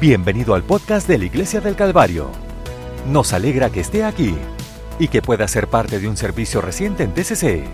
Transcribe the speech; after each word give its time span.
Bienvenido 0.00 0.54
al 0.54 0.62
podcast 0.62 1.06
de 1.06 1.18
la 1.18 1.26
Iglesia 1.26 1.60
del 1.60 1.76
Calvario. 1.76 2.30
Nos 3.06 3.34
alegra 3.34 3.68
que 3.68 3.80
esté 3.80 4.02
aquí 4.02 4.34
y 4.98 5.08
que 5.08 5.20
pueda 5.20 5.46
ser 5.46 5.66
parte 5.68 6.00
de 6.00 6.08
un 6.08 6.16
servicio 6.16 6.62
reciente 6.62 7.02
en 7.02 7.12
TCC. 7.12 7.64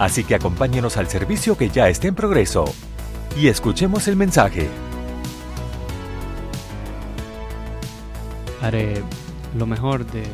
Así 0.00 0.24
que 0.24 0.34
acompáñenos 0.34 0.96
al 0.96 1.06
servicio 1.06 1.56
que 1.56 1.68
ya 1.68 1.88
está 1.88 2.08
en 2.08 2.16
progreso 2.16 2.64
y 3.40 3.46
escuchemos 3.46 4.08
el 4.08 4.16
mensaje. 4.16 4.68
Haré 8.60 9.00
lo 9.56 9.64
mejor 9.64 10.04
de, 10.04 10.24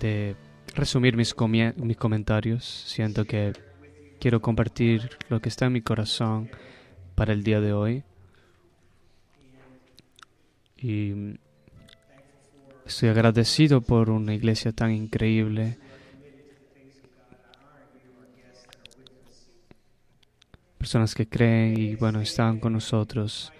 de 0.00 0.34
resumir 0.76 1.14
mis, 1.14 1.36
mis 1.76 1.96
comentarios. 1.98 2.64
Siento 2.64 3.26
que 3.26 3.52
quiero 4.18 4.40
compartir 4.40 5.10
lo 5.28 5.40
que 5.40 5.50
está 5.50 5.66
en 5.66 5.74
mi 5.74 5.82
corazón 5.82 6.48
para 7.14 7.34
el 7.34 7.42
día 7.42 7.60
de 7.60 7.74
hoy. 7.74 8.02
Y 10.80 11.36
estoy 12.86 13.08
agradecido 13.08 13.80
por 13.80 14.10
una 14.10 14.34
iglesia 14.34 14.72
tan 14.72 14.92
increíble. 14.92 15.76
Personas 20.78 21.14
que 21.14 21.28
creen 21.28 21.78
y 21.78 21.96
bueno, 21.96 22.20
están 22.20 22.60
con 22.60 22.74
nosotros. 22.74 23.52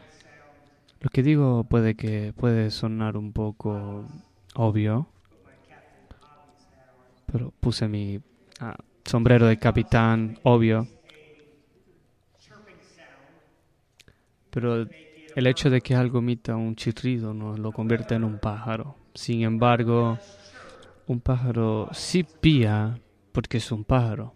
Lo 1.01 1.11
que 1.11 1.23
digo 1.23 1.65
puede 1.65 1.97
que 1.97 2.33
puede 2.37 2.71
sonar 2.71 3.17
un 3.17 3.33
poco 3.33 4.07
obvio, 4.55 5.09
pero 7.27 7.53
puse 7.61 7.89
mi 7.89 8.21
ah, 8.61 8.77
sombrero 9.05 9.47
de 9.47 9.59
capitán, 9.59 10.39
obvio. 10.45 10.87
Pero 14.51 14.87
el 15.39 15.47
hecho 15.47 15.71
de 15.71 15.81
que 15.81 15.95
algo 15.95 16.19
emita 16.19 16.57
un 16.57 16.75
chirrido 16.75 17.33
no 17.33 17.57
lo 17.57 17.71
convierte 17.71 18.17
en 18.17 18.25
un 18.25 18.41
pájaro. 18.41 18.97
Sin 19.15 19.43
embargo, 19.43 20.19
un 21.07 21.21
pájaro 21.21 21.89
sí 21.93 22.25
pía 22.25 22.99
porque 23.31 23.59
es 23.59 23.71
un 23.71 23.85
pájaro. 23.85 24.35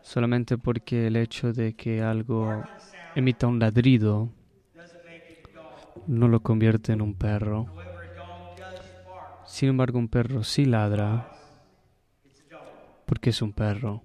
Solamente 0.00 0.56
porque 0.56 1.08
el 1.08 1.16
hecho 1.16 1.52
de 1.52 1.74
que 1.74 2.00
algo 2.00 2.64
emita 3.14 3.46
un 3.46 3.58
ladrido 3.58 4.30
no 6.06 6.26
lo 6.26 6.40
convierte 6.40 6.92
en 6.92 7.02
un 7.02 7.12
perro. 7.14 7.66
Sin 9.44 9.68
embargo, 9.68 9.98
un 9.98 10.08
perro 10.08 10.42
sí 10.42 10.64
ladra 10.64 11.28
porque 13.04 13.28
es 13.28 13.42
un 13.42 13.52
perro. 13.52 14.02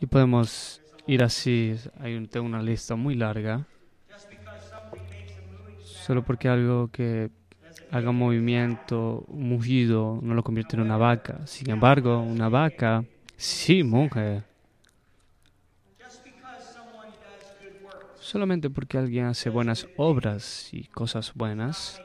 Y 0.00 0.06
podemos 0.06 0.80
ir 1.06 1.22
así, 1.22 1.76
hay 1.98 2.26
tengo 2.26 2.46
una 2.46 2.62
lista 2.62 2.96
muy 2.96 3.14
larga. 3.14 3.64
Solo 5.82 6.22
porque 6.22 6.48
algo 6.48 6.88
que 6.88 7.30
haga 7.90 8.12
movimiento, 8.12 9.24
un 9.28 9.48
mugido, 9.48 10.18
no 10.22 10.34
lo 10.34 10.42
convierte 10.42 10.76
en 10.76 10.82
una 10.82 10.96
vaca. 10.96 11.46
Sin 11.46 11.70
embargo, 11.70 12.20
una 12.20 12.48
vaca 12.48 13.04
sí 13.36 13.82
mujer. 13.82 14.44
Solamente 18.20 18.70
porque 18.70 18.98
alguien 18.98 19.26
hace 19.26 19.50
buenas 19.50 19.86
obras 19.96 20.68
y 20.72 20.84
cosas 20.84 21.32
buenas, 21.34 22.02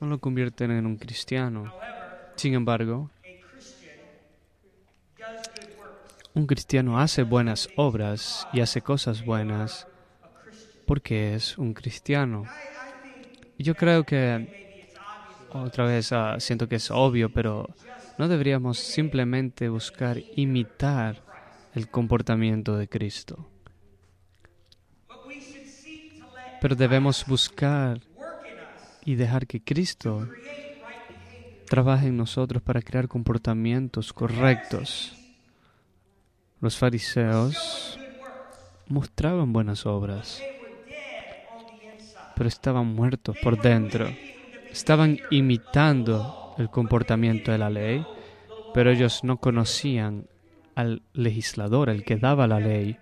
no 0.00 0.06
lo 0.06 0.18
convierten 0.18 0.70
en 0.70 0.86
un 0.86 0.96
cristiano. 0.96 1.72
Sin 2.36 2.54
embargo, 2.54 3.10
un 6.38 6.46
cristiano 6.46 7.00
hace 7.00 7.24
buenas 7.24 7.68
obras 7.74 8.46
y 8.52 8.60
hace 8.60 8.80
cosas 8.80 9.24
buenas 9.24 9.88
porque 10.86 11.34
es 11.34 11.58
un 11.58 11.74
cristiano. 11.74 12.44
Yo 13.58 13.74
creo 13.74 14.04
que, 14.04 14.88
otra 15.50 15.84
vez, 15.84 16.12
ah, 16.12 16.36
siento 16.38 16.68
que 16.68 16.76
es 16.76 16.92
obvio, 16.92 17.30
pero 17.30 17.68
no 18.18 18.28
deberíamos 18.28 18.78
simplemente 18.78 19.68
buscar 19.68 20.18
imitar 20.36 21.24
el 21.74 21.90
comportamiento 21.90 22.76
de 22.76 22.88
Cristo. 22.88 23.50
Pero 26.60 26.76
debemos 26.76 27.26
buscar 27.26 28.00
y 29.04 29.16
dejar 29.16 29.48
que 29.48 29.60
Cristo 29.60 30.28
trabaje 31.68 32.06
en 32.06 32.16
nosotros 32.16 32.62
para 32.62 32.80
crear 32.80 33.08
comportamientos 33.08 34.12
correctos. 34.12 35.18
Los 36.60 36.76
fariseos 36.76 37.98
mostraban 38.88 39.52
buenas 39.52 39.86
obras, 39.86 40.42
pero 42.34 42.48
estaban 42.48 42.86
muertos 42.86 43.36
por 43.42 43.60
dentro. 43.60 44.08
Estaban 44.72 45.18
imitando 45.30 46.54
el 46.58 46.68
comportamiento 46.68 47.52
de 47.52 47.58
la 47.58 47.70
ley, 47.70 48.04
pero 48.74 48.90
ellos 48.90 49.22
no 49.22 49.38
conocían 49.38 50.26
al 50.74 51.02
legislador, 51.12 51.90
el 51.90 52.04
que 52.04 52.16
daba 52.16 52.46
la 52.46 52.60
ley. 52.60 52.96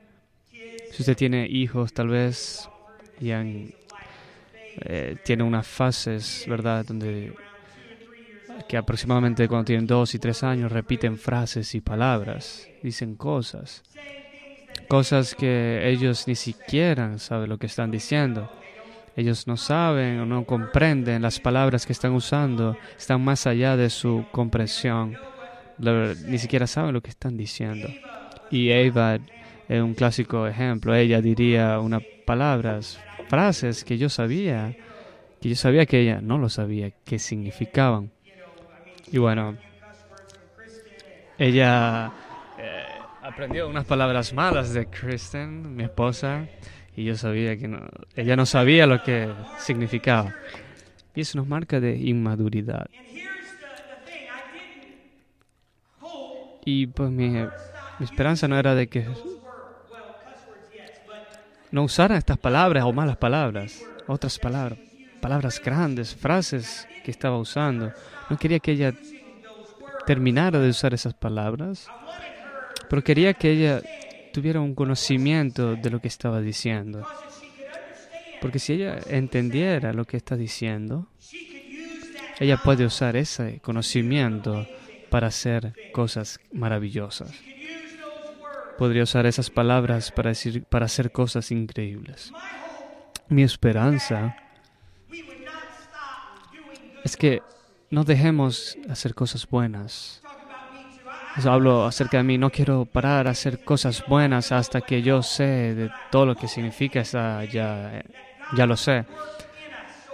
Si 0.90 1.02
usted 1.02 1.16
tiene 1.16 1.46
hijos, 1.46 1.92
tal 1.92 2.08
vez 2.08 2.68
y 3.20 3.30
eh, 3.30 5.16
tiene 5.24 5.42
unas 5.42 5.66
fases, 5.66 6.44
¿verdad?, 6.46 6.84
donde 6.84 7.34
que 8.68 8.76
aproximadamente 8.76 9.48
cuando 9.48 9.66
tienen 9.66 9.86
dos 9.86 10.14
y 10.14 10.18
tres 10.18 10.42
años 10.42 10.72
repiten 10.72 11.18
frases 11.18 11.74
y 11.74 11.80
palabras, 11.80 12.68
dicen 12.82 13.16
cosas, 13.16 13.82
cosas 14.88 15.34
que 15.34 15.88
ellos 15.88 16.26
ni 16.26 16.34
siquiera 16.34 17.18
saben 17.18 17.48
lo 17.48 17.58
que 17.58 17.66
están 17.66 17.90
diciendo. 17.90 18.50
Ellos 19.16 19.46
no 19.46 19.56
saben 19.56 20.20
o 20.20 20.26
no 20.26 20.44
comprenden 20.44 21.22
las 21.22 21.40
palabras 21.40 21.86
que 21.86 21.92
están 21.92 22.12
usando, 22.12 22.76
están 22.98 23.24
más 23.24 23.46
allá 23.46 23.76
de 23.76 23.88
su 23.88 24.26
comprensión, 24.30 25.16
ni 25.78 26.38
siquiera 26.38 26.66
saben 26.66 26.92
lo 26.92 27.00
que 27.00 27.10
están 27.10 27.36
diciendo. 27.36 27.88
Y 28.50 28.70
Eva 28.70 29.18
es 29.68 29.82
un 29.82 29.94
clásico 29.94 30.46
ejemplo, 30.46 30.94
ella 30.94 31.22
diría 31.22 31.80
unas 31.80 32.02
palabras, 32.26 33.00
frases 33.28 33.84
que 33.84 33.96
yo 33.96 34.10
sabía, 34.10 34.76
que 35.40 35.48
yo 35.48 35.56
sabía 35.56 35.86
que 35.86 36.00
ella 36.00 36.20
no 36.20 36.36
lo 36.36 36.50
sabía, 36.50 36.92
qué 37.04 37.18
significaban. 37.18 38.10
Y 39.10 39.18
bueno, 39.18 39.56
ella 41.38 42.12
eh, 42.58 42.84
aprendió 43.22 43.68
unas 43.68 43.84
palabras 43.84 44.32
malas 44.32 44.72
de 44.72 44.86
Kristen, 44.86 45.76
mi 45.76 45.84
esposa, 45.84 46.46
y 46.96 47.04
yo 47.04 47.16
sabía 47.16 47.56
que 47.56 47.68
no, 47.68 47.86
ella 48.14 48.36
no 48.36 48.46
sabía 48.46 48.86
lo 48.86 49.02
que 49.02 49.32
significaba. 49.58 50.34
Y 51.14 51.20
eso 51.20 51.38
nos 51.38 51.46
marca 51.46 51.78
de 51.78 51.96
inmaduridad. 51.96 52.88
Y 56.64 56.88
pues 56.88 57.10
mi, 57.10 57.28
mi 57.28 58.04
esperanza 58.04 58.48
no 58.48 58.58
era 58.58 58.74
de 58.74 58.88
que 58.88 59.06
no 61.70 61.84
usaran 61.84 62.18
estas 62.18 62.38
palabras 62.38 62.84
o 62.84 62.92
malas 62.92 63.16
palabras, 63.16 63.84
otras 64.08 64.38
palabras, 64.38 64.78
palabras 65.20 65.60
grandes, 65.62 66.14
frases 66.14 66.88
que 67.06 67.12
estaba 67.12 67.38
usando. 67.38 67.92
No 68.28 68.36
quería 68.36 68.58
que 68.58 68.72
ella 68.72 68.92
terminara 70.06 70.58
de 70.58 70.70
usar 70.70 70.92
esas 70.92 71.14
palabras, 71.14 71.86
pero 72.90 73.04
quería 73.04 73.32
que 73.32 73.52
ella 73.52 73.80
tuviera 74.32 74.60
un 74.60 74.74
conocimiento 74.74 75.76
de 75.76 75.88
lo 75.88 76.00
que 76.00 76.08
estaba 76.08 76.40
diciendo. 76.40 77.06
Porque 78.40 78.58
si 78.58 78.72
ella 78.72 78.98
entendiera 79.08 79.92
lo 79.92 80.04
que 80.04 80.16
está 80.16 80.36
diciendo, 80.36 81.06
ella 82.40 82.56
puede 82.56 82.84
usar 82.84 83.14
ese 83.14 83.60
conocimiento 83.60 84.66
para 85.08 85.28
hacer 85.28 85.74
cosas 85.92 86.40
maravillosas. 86.52 87.30
Podría 88.78 89.04
usar 89.04 89.26
esas 89.26 89.48
palabras 89.48 90.10
para, 90.10 90.30
decir, 90.30 90.64
para 90.64 90.86
hacer 90.86 91.12
cosas 91.12 91.52
increíbles. 91.52 92.32
Mi 93.28 93.44
esperanza 93.44 94.36
es 97.06 97.16
que 97.16 97.40
no 97.88 98.02
dejemos 98.02 98.76
hacer 98.90 99.14
cosas 99.14 99.46
buenas. 99.48 100.20
Eso 101.36 101.52
hablo 101.52 101.86
acerca 101.86 102.16
de 102.16 102.24
mí. 102.24 102.36
No 102.36 102.50
quiero 102.50 102.84
parar 102.84 103.28
a 103.28 103.30
hacer 103.30 103.62
cosas 103.62 104.02
buenas 104.08 104.50
hasta 104.50 104.80
que 104.80 105.02
yo 105.02 105.22
sé 105.22 105.74
de 105.76 105.90
todo 106.10 106.26
lo 106.26 106.34
que 106.34 106.48
significa 106.48 107.04
ya, 107.04 108.02
ya 108.56 108.66
lo 108.66 108.76
sé. 108.76 109.04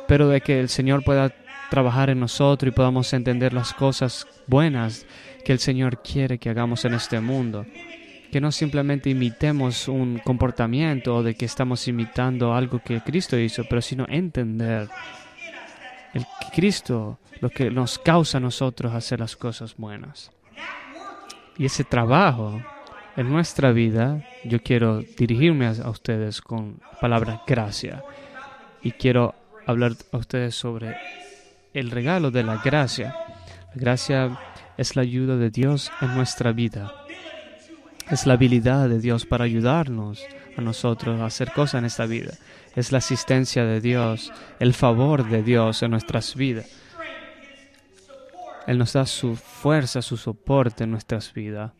Pero 0.07 0.29
de 0.29 0.43
que 0.43 0.61
el 0.61 0.69
Señor 0.69 1.03
pueda 1.03 1.33
trabajar 1.71 2.11
en 2.11 2.21
nosotros 2.21 2.71
y 2.71 2.77
podamos 2.77 3.11
entender 3.15 3.55
las 3.55 3.73
cosas 3.73 4.27
buenas 4.47 5.07
que 5.47 5.53
el 5.53 5.61
Señor 5.61 6.03
quiere 6.03 6.37
que 6.37 6.51
hagamos 6.51 6.85
en 6.85 6.93
este 6.93 7.21
mundo. 7.21 7.65
Que 8.31 8.43
no 8.43 8.53
simplemente 8.53 9.09
imitemos 9.09 9.89
un 9.89 10.19
comportamiento 10.19 11.17
o 11.17 11.23
de 11.23 11.37
que 11.37 11.47
estamos 11.47 11.89
imitando 11.89 12.53
algo 12.53 12.81
que 12.85 13.01
Cristo 13.01 13.39
hizo, 13.39 13.65
pero 13.65 13.81
sino 13.81 14.05
entender 14.11 14.91
el 16.15 16.27
Cristo, 16.55 17.19
lo 17.41 17.51
que 17.51 17.71
nos 17.71 17.99
causa 17.99 18.39
a 18.39 18.41
nosotros 18.41 18.95
hacer 18.95 19.21
las 19.21 19.37
cosas 19.37 19.77
buenas. 19.77 20.31
Y 21.57 21.67
ese 21.67 21.85
trabajo 21.85 22.61
en 23.17 23.31
nuestra 23.31 23.73
vida 23.73 24.25
yo 24.45 24.63
quiero 24.63 25.01
dirigirme 25.01 25.67
a, 25.67 25.91
ustedes 25.91 26.41
con 26.41 26.81
palabra 27.01 27.43
gracia 27.47 28.03
y 28.83 28.93
quiero 28.93 29.35
hablar 29.67 29.93
a 30.13 30.17
ustedes 30.17 30.55
sobre 30.55 30.97
el 31.75 31.91
regalo 31.91 32.31
de 32.31 32.43
la 32.43 32.59
gracia. 32.59 33.15
La 33.75 33.81
gracia 33.81 34.39
es 34.77 34.97
la 34.97 35.03
ayuda 35.03 35.37
de 35.37 35.51
Dios 35.51 35.91
en 36.01 36.15
nuestra 36.15 36.53
vida. 36.53 36.93
Es 38.11 38.27
la 38.27 38.35
habilidad 38.35 38.89
de 38.89 38.99
Dios 38.99 39.25
para 39.25 39.45
ayudarnos 39.45 40.23
a 40.57 40.61
nosotros 40.61 41.21
a 41.21 41.27
hacer 41.27 41.53
cosas 41.53 41.79
en 41.79 41.85
esta 41.87 42.07
vida. 42.07 42.33
Es 42.75 42.93
la 42.93 42.99
asistencia 42.99 43.65
de 43.65 43.81
Dios, 43.81 44.33
el 44.59 44.73
favor 44.73 45.29
de 45.29 45.43
Dios 45.43 45.83
en 45.83 45.91
nuestras 45.91 46.35
vidas. 46.35 46.71
Él 48.67 48.79
nos 48.79 48.93
da 48.93 49.07
su 49.07 49.37
fuerza, 49.37 50.03
su 50.03 50.17
soporte 50.17 50.85
en 50.85 50.91
nuestras 50.91 51.33
vidas. 51.35 51.73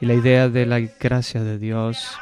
Y 0.00 0.06
la 0.06 0.14
idea 0.14 0.48
de 0.48 0.66
la 0.66 0.80
gracia 0.80 1.42
de 1.42 1.58
Dios 1.58 2.18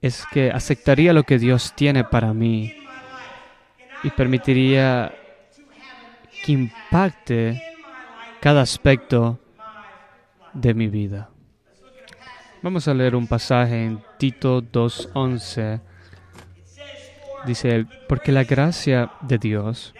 es 0.00 0.24
que 0.32 0.50
aceptaría 0.50 1.12
lo 1.12 1.24
que 1.24 1.38
Dios 1.38 1.74
tiene 1.74 2.04
para 2.04 2.32
mí 2.32 2.72
y 4.02 4.10
permitiría 4.10 5.12
que 6.44 6.52
impacte 6.52 7.62
cada 8.40 8.62
aspecto 8.62 9.38
de 10.52 10.74
mi 10.74 10.86
vida. 10.88 11.28
Vamos 12.62 12.88
a 12.88 12.94
leer 12.94 13.14
un 13.14 13.26
pasaje 13.26 13.84
en 13.84 14.02
Tito 14.18 14.62
2.11. 14.62 15.80
Dice, 17.46 17.86
porque 18.08 18.32
la 18.32 18.44
gracia 18.44 19.12
de 19.20 19.38
Dios 19.38 19.94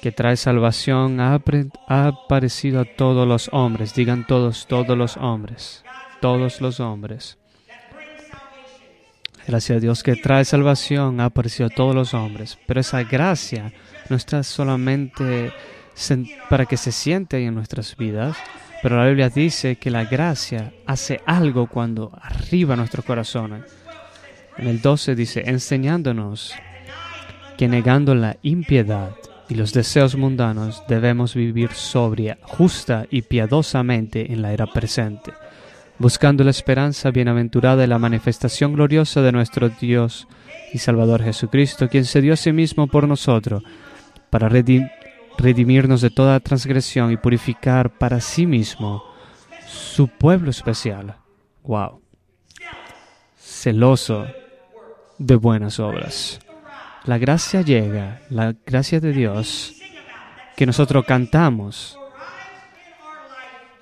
que 0.00 0.12
trae 0.12 0.36
salvación 0.36 1.20
ha, 1.20 1.40
aparecido 1.88 2.80
a 2.80 2.84
todos 2.84 3.28
los 3.28 3.48
hombres. 3.52 3.94
Digan 3.94 4.26
todos, 4.26 4.66
todos 4.66 4.96
los 4.96 5.16
hombres. 5.16 5.84
Todos 6.20 6.60
los 6.60 6.80
hombres. 6.80 7.38
Gracias 9.46 9.76
a 9.76 9.80
Dios 9.80 10.02
que 10.02 10.16
trae 10.16 10.44
salvación 10.44 11.20
ha 11.20 11.26
aparecido 11.26 11.66
a 11.66 11.70
todos 11.70 11.94
los 11.94 12.14
hombres. 12.14 12.58
Pero 12.66 12.80
esa 12.80 13.02
gracia 13.02 13.72
no 14.08 14.16
está 14.16 14.42
solamente 14.42 15.52
para 16.48 16.66
que 16.66 16.76
se 16.76 16.92
siente 16.92 17.44
en 17.44 17.54
nuestras 17.54 17.96
vidas, 17.96 18.36
pero 18.82 18.96
la 18.96 19.06
Biblia 19.06 19.28
dice 19.28 19.76
que 19.76 19.90
la 19.90 20.04
gracia 20.04 20.72
hace 20.86 21.20
algo 21.26 21.66
cuando 21.66 22.12
arriba 22.20 22.76
nuestros 22.76 23.04
corazones. 23.04 23.64
En 24.56 24.66
el 24.66 24.80
12 24.80 25.14
dice, 25.14 25.42
enseñándonos 25.46 26.54
que 27.56 27.68
negando 27.68 28.14
la 28.14 28.36
impiedad 28.42 29.10
y 29.48 29.54
los 29.54 29.72
deseos 29.72 30.16
mundanos 30.16 30.82
debemos 30.88 31.34
vivir 31.34 31.72
sobria, 31.72 32.38
justa 32.42 33.06
y 33.10 33.22
piadosamente 33.22 34.32
en 34.32 34.42
la 34.42 34.52
era 34.52 34.66
presente, 34.66 35.32
buscando 35.98 36.44
la 36.44 36.50
esperanza 36.50 37.10
bienaventurada 37.10 37.76
de 37.76 37.86
la 37.86 37.98
manifestación 37.98 38.72
gloriosa 38.72 39.20
de 39.22 39.32
nuestro 39.32 39.68
Dios 39.68 40.26
y 40.72 40.78
Salvador 40.78 41.22
Jesucristo, 41.22 41.88
quien 41.88 42.04
se 42.04 42.20
dio 42.20 42.32
a 42.32 42.36
sí 42.36 42.52
mismo 42.52 42.86
por 42.86 43.08
nosotros, 43.08 43.62
para 44.30 44.48
redimirnos 45.40 46.00
de 46.00 46.10
toda 46.10 46.38
transgresión 46.40 47.10
y 47.10 47.16
purificar 47.16 47.90
para 47.98 48.20
sí 48.20 48.46
mismo 48.46 49.02
su 49.66 50.08
pueblo 50.08 50.50
especial. 50.50 51.16
Wow. 51.64 52.00
Celoso 53.36 54.26
de 55.18 55.36
buenas 55.36 55.80
obras 55.80 56.40
la 57.04 57.18
gracia 57.18 57.62
llega, 57.62 58.20
la 58.28 58.54
gracia 58.66 59.00
de 59.00 59.12
Dios, 59.12 59.74
que 60.56 60.66
nosotros 60.66 61.04
cantamos 61.06 61.98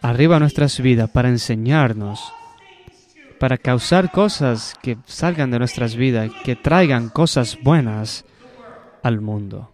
arriba 0.01 0.39
nuestras 0.39 0.79
vidas 0.81 1.11
para 1.11 1.29
enseñarnos, 1.29 2.33
para 3.41 3.59
causar 3.59 4.13
cosas 4.13 4.75
que 4.83 4.99
salgan 5.07 5.51
de 5.51 5.59
nuestras 5.59 5.97
vidas, 5.97 6.31
que 6.45 6.55
traigan 6.55 7.09
cosas 7.09 7.59
buenas 7.63 8.25
al 9.03 9.21
mundo. 9.21 9.73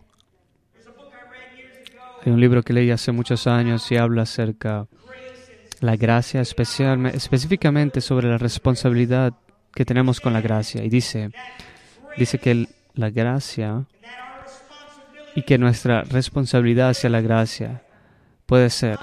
Hay 2.25 2.32
un 2.32 2.41
libro 2.41 2.62
que 2.62 2.73
leí 2.73 2.91
hace 2.91 3.12
muchos 3.12 3.47
años 3.47 3.91
y 3.93 3.99
habla 3.99 4.23
acerca 4.23 4.87
de 5.81 5.87
la 5.87 5.97
gracia, 5.97 6.41
específicamente 6.41 8.00
sobre 8.00 8.29
la 8.29 8.38
responsabilidad 8.38 9.35
que 9.75 9.85
tenemos 9.85 10.21
con 10.21 10.32
la 10.32 10.41
gracia. 10.41 10.82
Y 10.82 10.88
dice, 10.88 11.31
dice 12.17 12.38
que 12.38 12.67
la 12.94 13.11
gracia 13.11 13.85
y 15.35 15.43
que 15.43 15.59
nuestra 15.59 16.03
responsabilidad 16.05 16.91
hacia 16.91 17.11
la 17.11 17.21
gracia 17.21 17.82
puede 18.47 18.71
ser, 18.71 18.99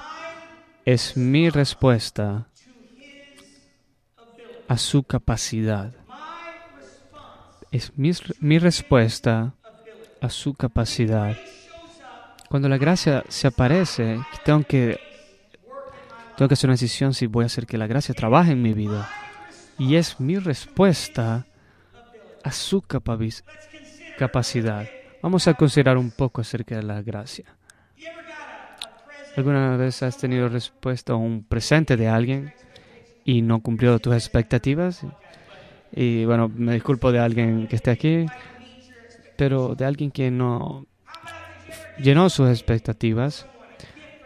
es 0.84 1.16
mi 1.16 1.48
respuesta 1.48 2.48
a 4.66 4.78
su 4.78 5.04
capacidad. 5.04 5.92
Es 7.70 7.92
mi 7.96 8.58
respuesta 8.58 9.54
a 10.20 10.28
su 10.28 10.54
capacidad. 10.54 11.36
Cuando 12.52 12.68
la 12.68 12.76
gracia 12.76 13.24
se 13.28 13.46
aparece, 13.46 14.20
tengo 14.44 14.62
que, 14.64 15.00
tengo 16.36 16.48
que 16.48 16.52
hacer 16.52 16.68
una 16.68 16.74
decisión 16.74 17.14
si 17.14 17.26
voy 17.26 17.44
a 17.44 17.46
hacer 17.46 17.64
que 17.64 17.78
la 17.78 17.86
gracia 17.86 18.14
trabaje 18.14 18.52
en 18.52 18.60
mi 18.60 18.74
vida. 18.74 19.08
Y 19.78 19.96
es 19.96 20.20
mi 20.20 20.36
respuesta 20.36 21.46
a 22.44 22.52
su 22.52 22.82
capacidad. 22.82 24.86
Vamos 25.22 25.48
a 25.48 25.54
considerar 25.54 25.96
un 25.96 26.10
poco 26.10 26.42
acerca 26.42 26.76
de 26.76 26.82
la 26.82 27.00
gracia. 27.00 27.46
¿Alguna 29.34 29.78
vez 29.78 30.02
has 30.02 30.18
tenido 30.18 30.50
respuesta 30.50 31.14
a 31.14 31.16
un 31.16 31.44
presente 31.44 31.96
de 31.96 32.08
alguien 32.08 32.52
y 33.24 33.40
no 33.40 33.62
cumplió 33.62 33.98
tus 33.98 34.12
expectativas? 34.12 35.00
Y 35.90 36.26
bueno, 36.26 36.52
me 36.54 36.74
disculpo 36.74 37.12
de 37.12 37.18
alguien 37.18 37.66
que 37.66 37.76
esté 37.76 37.92
aquí, 37.92 38.26
pero 39.38 39.74
de 39.74 39.86
alguien 39.86 40.10
que 40.10 40.30
no 40.30 40.86
llenó 41.98 42.30
sus 42.30 42.48
expectativas, 42.48 43.46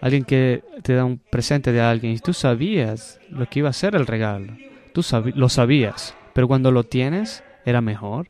alguien 0.01 0.25
que 0.25 0.63
te 0.83 0.95
da 0.95 1.05
un 1.05 1.19
presente 1.19 1.73
de 1.73 1.81
alguien 1.81 2.13
y 2.13 2.19
tú 2.19 2.33
sabías 2.33 3.21
lo 3.31 3.47
que 3.47 3.61
iba 3.61 3.69
a 3.69 3.75
ser 3.75 3.95
el 3.95 4.07
regalo, 4.07 4.57
tú 4.93 5.03
lo 5.35 5.49
sabías, 5.49 6.15
pero 6.33 6.49
cuando 6.49 6.71
lo 6.71 6.85
tienes 6.85 7.43
era 7.65 7.81
mejor 7.81 8.29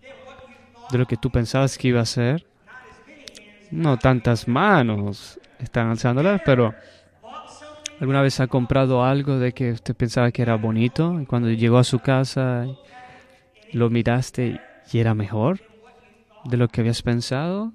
de 0.90 0.98
lo 0.98 1.06
que 1.06 1.16
tú 1.16 1.30
pensabas 1.30 1.78
que 1.78 1.88
iba 1.88 2.00
a 2.00 2.06
ser. 2.06 2.46
No 3.70 3.98
tantas 3.98 4.46
manos 4.46 5.40
están 5.58 5.88
alzándolas, 5.88 6.40
pero 6.44 6.74
¿alguna 8.00 8.22
vez 8.22 8.38
ha 8.40 8.46
comprado 8.46 9.04
algo 9.04 9.38
de 9.38 9.52
que 9.52 9.72
usted 9.72 9.94
pensaba 9.94 10.30
que 10.30 10.42
era 10.42 10.56
bonito 10.56 11.20
y 11.20 11.26
cuando 11.26 11.50
llegó 11.50 11.78
a 11.78 11.84
su 11.84 11.98
casa 11.98 12.66
lo 13.72 13.90
miraste 13.90 14.60
y 14.92 14.98
era 14.98 15.14
mejor 15.14 15.60
de 16.44 16.56
lo 16.56 16.68
que 16.68 16.80
habías 16.80 17.02
pensado? 17.02 17.72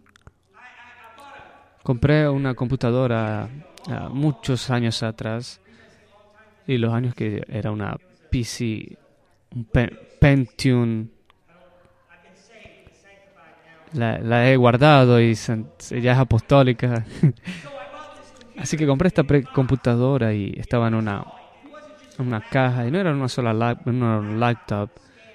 Compré 1.83 2.29
una 2.29 2.53
computadora 2.53 3.49
muchos 4.11 4.69
años 4.69 5.01
atrás 5.03 5.59
y 6.67 6.77
los 6.77 6.93
años 6.93 7.15
que 7.15 7.43
era 7.49 7.71
una 7.71 7.97
PC, 8.29 8.97
un 9.55 9.67
Pentium 10.19 11.07
la, 13.93 14.49
he 14.49 14.55
guardado 14.55 15.19
y 15.19 15.33
ya 15.33 16.11
es 16.11 16.17
apostólica. 16.17 17.05
Así 18.57 18.77
que 18.77 18.85
compré 18.85 19.07
esta 19.07 19.23
computadora 19.53 20.33
y 20.33 20.53
estaba 20.57 20.87
en 20.87 20.95
una, 20.95 21.25
una 22.19 22.41
caja 22.41 22.87
y 22.87 22.91
no 22.91 22.99
era 22.99 23.11
una 23.11 23.27
sola 23.27 23.53
laptop, 23.53 24.89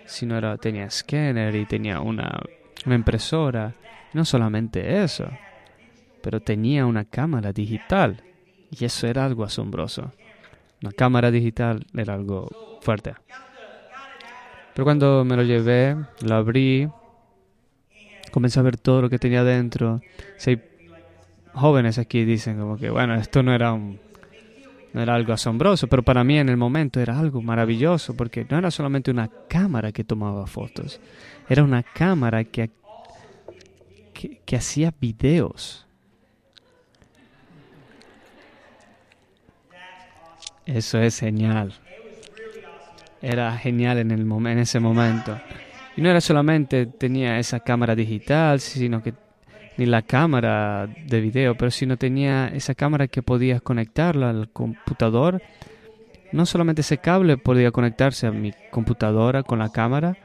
sino 0.05 0.39
era, 0.39 0.57
tenía 0.57 0.85
escáner 0.85 1.55
y 1.55 1.67
tenía 1.67 2.01
una, 2.01 2.41
una 2.85 2.95
impresora. 2.95 3.73
No 4.13 4.25
solamente 4.25 5.03
eso, 5.03 5.29
pero 6.23 6.41
tenía 6.41 6.87
una 6.87 7.05
cámara 7.05 7.53
digital 7.53 8.23
y 8.71 8.85
eso 8.85 9.07
era 9.07 9.25
algo 9.25 9.45
asombroso. 9.45 10.13
Una 10.83 10.93
cámara 10.93 11.31
digital 11.31 11.87
era 11.95 12.15
algo 12.15 12.49
fuerte. 12.83 13.15
Pero 14.75 14.85
cuando 14.85 15.25
me 15.25 15.37
lo 15.37 15.43
llevé, 15.43 15.97
lo 16.23 16.35
abrí 16.35 16.89
comencé 18.37 18.61
a 18.61 18.63
ver 18.63 18.77
todo 18.77 19.01
lo 19.01 19.09
que 19.09 19.19
tenía 19.19 19.45
dentro. 19.45 20.03
Si 20.37 20.51
hay 20.51 20.63
jóvenes 21.55 21.97
aquí 21.97 22.27
dicen 22.27 22.59
como 22.59 22.77
que, 22.77 22.91
bueno, 22.91 23.15
esto 23.15 23.43
no 23.43 23.55
era 23.55 23.75
no 23.75 25.03
era 25.03 25.15
algo 25.15 25.33
asombroso, 25.33 25.87
pero 25.87 26.03
para 26.03 26.23
mí 26.23 26.39
en 26.39 26.51
el 26.51 26.59
momento 26.59 27.01
era 27.01 27.19
algo 27.19 27.41
maravilloso, 27.41 28.15
porque 28.15 28.47
no 28.51 28.59
era 28.59 28.71
solamente 28.71 29.11
una 29.11 29.31
cámara 29.49 29.91
que 29.91 30.05
tomaba 30.05 30.47
fotos, 30.47 31.01
era 31.49 31.65
una 31.65 31.83
cámara 31.83 32.45
que, 32.45 32.71
que 34.13 34.57
hacía 34.57 34.93
videos. 35.01 35.86
Eso 40.67 40.99
es 40.99 41.21
genial. 41.21 41.73
Era 43.23 43.57
genial 43.57 43.99
en, 43.99 44.11
el 44.11 44.21
en 44.21 44.59
ese 44.59 44.81
momento. 44.81 45.41
Y 45.97 46.03
no 46.03 46.11
era 46.11 46.21
solamente 46.21 46.87
tenía 46.87 47.39
esa 47.39 47.61
cámara 47.61 47.95
digital, 47.95 48.61
sino 48.61 49.03
que 49.03 49.15
ni 49.79 49.87
la 49.87 50.03
cámara 50.03 50.87
de 50.87 51.21
video, 51.21 51.57
pero 51.57 51.71
sino 51.71 51.97
tenía 51.97 52.49
esa 52.49 52.75
cámara 52.75 53.09
que 53.09 53.23
podías 53.23 53.63
conectarla 53.63 54.31
al 54.31 54.49
computador 54.51 55.41
no 56.33 56.47
solamente 56.47 56.83
ese 56.83 56.99
cable 56.99 57.37
podía 57.37 57.71
conectarse 57.71 58.27
a 58.27 58.31
mi 58.31 58.53
computadora 58.71 59.43
con 59.43 59.59
la 59.59 59.71
cámara, 59.71 60.17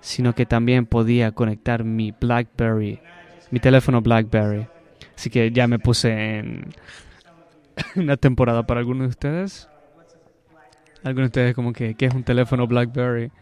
sino 0.00 0.34
que 0.34 0.46
también 0.46 0.86
podía 0.86 1.32
conectar 1.32 1.84
mi 1.84 2.12
BlackBerry, 2.12 3.00
mi 3.50 3.60
teléfono 3.60 4.00
BlackBerry. 4.00 4.66
Así 5.16 5.30
que 5.30 5.50
ya 5.50 5.66
me 5.66 5.78
puse 5.78 6.38
en 6.38 6.66
una 7.96 8.16
temporada 8.16 8.66
para 8.66 8.80
algunos 8.80 9.02
de 9.02 9.08
ustedes. 9.08 9.68
Algunos 11.08 11.32
de 11.32 11.40
ustedes 11.40 11.54
como 11.54 11.72
que, 11.72 11.94
¿qué 11.94 12.04
es 12.04 12.14
un 12.14 12.22
teléfono 12.22 12.66
BlackBerry? 12.66 13.32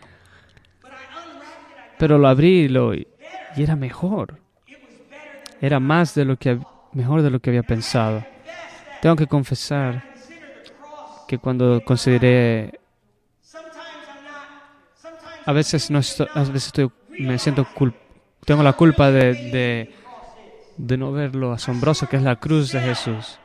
Pero 1.98 2.16
lo 2.16 2.28
abrí 2.28 2.66
y, 2.66 3.06
era 3.60 3.74
mejor. 3.74 4.38
Era 5.60 5.80
más 5.80 6.14
de 6.14 6.24
lo 6.24 6.36
que 6.36 6.60
mejor 6.92 7.22
de 7.22 7.30
lo 7.30 7.40
que 7.40 7.50
había 7.50 7.64
pensado. 7.64 8.24
Tengo 9.02 9.16
que 9.16 9.26
confesar 9.26 10.04
que 11.26 11.38
cuando 11.38 11.82
consideré 11.84 12.78
a 15.44 15.52
veces 15.52 15.90
no 15.90 15.98
estoy, 15.98 16.28
a 16.34 16.44
veces 16.44 16.72
me 17.18 17.36
siento 17.38 17.66
cul 17.74 17.92
tengo 18.44 18.62
la 18.62 18.74
culpa 18.74 19.10
de, 19.10 19.90
de 20.76 20.96
no 20.96 21.10
ver 21.10 21.34
lo 21.34 21.52
asombroso 21.52 22.08
que 22.08 22.16
es 22.16 22.22
la 22.22 22.36
cruz 22.36 22.70
de 22.70 22.80
Jesús. 22.80 23.40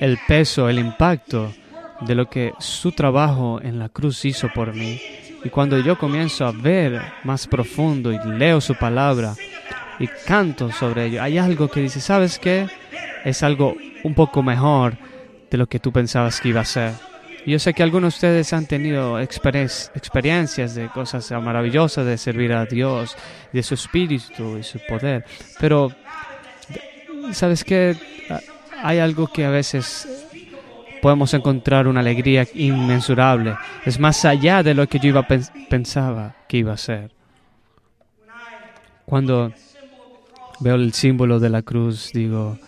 El 0.00 0.18
peso, 0.26 0.68
el 0.68 0.78
impacto 0.78 1.52
de 2.00 2.14
lo 2.14 2.28
que 2.28 2.52
su 2.58 2.92
trabajo 2.92 3.60
en 3.62 3.78
la 3.78 3.88
cruz 3.88 4.24
hizo 4.24 4.48
por 4.48 4.74
mí. 4.74 5.00
Y 5.44 5.48
cuando 5.50 5.78
yo 5.78 5.98
comienzo 5.98 6.46
a 6.46 6.52
ver 6.52 7.00
más 7.24 7.46
profundo 7.46 8.12
y 8.12 8.18
leo 8.26 8.60
su 8.60 8.74
palabra 8.74 9.34
y 9.98 10.06
canto 10.26 10.72
sobre 10.72 11.06
ello, 11.06 11.22
hay 11.22 11.38
algo 11.38 11.68
que 11.68 11.80
dice, 11.80 12.00
¿sabes 12.00 12.38
qué? 12.38 12.66
Es 13.24 13.42
algo 13.42 13.76
un 14.02 14.14
poco 14.14 14.42
mejor 14.42 14.96
de 15.50 15.58
lo 15.58 15.66
que 15.66 15.80
tú 15.80 15.92
pensabas 15.92 16.40
que 16.40 16.48
iba 16.48 16.60
a 16.60 16.64
ser. 16.64 16.92
Yo 17.46 17.58
sé 17.58 17.72
que 17.72 17.82
algunos 17.82 18.14
de 18.14 18.16
ustedes 18.16 18.52
han 18.52 18.66
tenido 18.66 19.18
experiencias 19.18 20.74
de 20.74 20.88
cosas 20.88 21.30
maravillosas 21.30 22.04
de 22.04 22.18
servir 22.18 22.52
a 22.52 22.66
Dios, 22.66 23.16
de 23.52 23.62
su 23.62 23.74
espíritu 23.74 24.58
y 24.58 24.62
su 24.62 24.78
poder, 24.86 25.24
pero 25.58 25.90
¿sabes 27.32 27.64
qué? 27.64 27.96
Hay 28.82 28.98
algo 28.98 29.26
que 29.26 29.44
a 29.44 29.50
veces 29.50 30.08
podemos 31.00 31.32
encontrar 31.34 31.88
una 31.88 32.00
alegría 32.00 32.46
inmensurable. 32.54 33.56
Es 33.84 33.98
más 33.98 34.24
allá 34.24 34.62
de 34.62 34.74
lo 34.74 34.86
que 34.86 34.98
yo 34.98 35.08
iba 35.08 35.26
pensaba 35.68 36.36
que 36.48 36.58
iba 36.58 36.72
a 36.72 36.76
ser. 36.76 37.12
Cuando 39.04 39.52
veo 40.60 40.74
el 40.76 40.92
símbolo 40.92 41.40
de 41.40 41.50
la 41.50 41.62
cruz, 41.62 42.10
digo, 42.12 42.58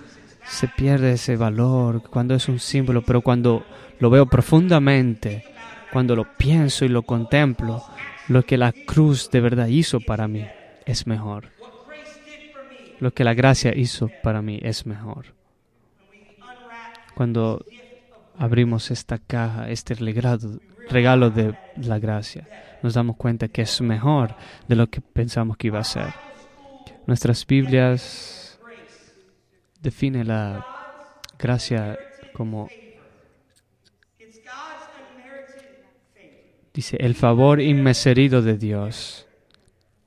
se 0.46 0.68
pierde 0.68 1.12
ese 1.12 1.36
valor 1.36 2.02
cuando 2.02 2.34
es 2.34 2.48
un 2.48 2.58
símbolo, 2.58 3.02
pero 3.02 3.20
cuando 3.20 3.64
lo 4.00 4.10
veo 4.10 4.26
profundamente, 4.26 5.44
cuando 5.92 6.16
lo 6.16 6.26
pienso 6.36 6.84
y 6.84 6.88
lo 6.88 7.02
contemplo, 7.02 7.84
lo 8.28 8.42
que 8.44 8.56
la 8.56 8.72
cruz 8.72 9.30
de 9.30 9.40
verdad 9.40 9.66
hizo 9.68 10.00
para 10.00 10.26
mí 10.26 10.46
es 10.86 11.06
mejor. 11.06 11.50
Lo 12.98 13.12
que 13.12 13.24
la 13.24 13.34
gracia 13.34 13.76
hizo 13.76 14.10
para 14.22 14.42
mí 14.42 14.58
es 14.62 14.86
mejor. 14.86 15.26
Cuando 17.14 17.64
abrimos 18.38 18.90
esta 18.90 19.18
caja, 19.18 19.70
este 19.70 19.94
regalo, 19.94 21.30
de 21.30 21.56
la 21.76 21.98
gracia, 21.98 22.48
nos 22.82 22.94
damos 22.94 23.16
cuenta 23.16 23.48
que 23.48 23.62
es 23.62 23.80
mejor 23.80 24.34
de 24.68 24.76
lo 24.76 24.88
que 24.88 25.00
pensamos 25.00 25.56
que 25.56 25.68
iba 25.68 25.78
a 25.78 25.84
ser. 25.84 26.12
Nuestras 27.06 27.46
Biblias 27.46 28.58
definen 29.80 30.28
la 30.28 30.64
gracia 31.38 31.98
como 32.32 32.68
dice 36.72 36.96
el 37.00 37.14
favor 37.14 37.60
inmerecido 37.60 38.42
de 38.42 38.56
Dios. 38.56 39.26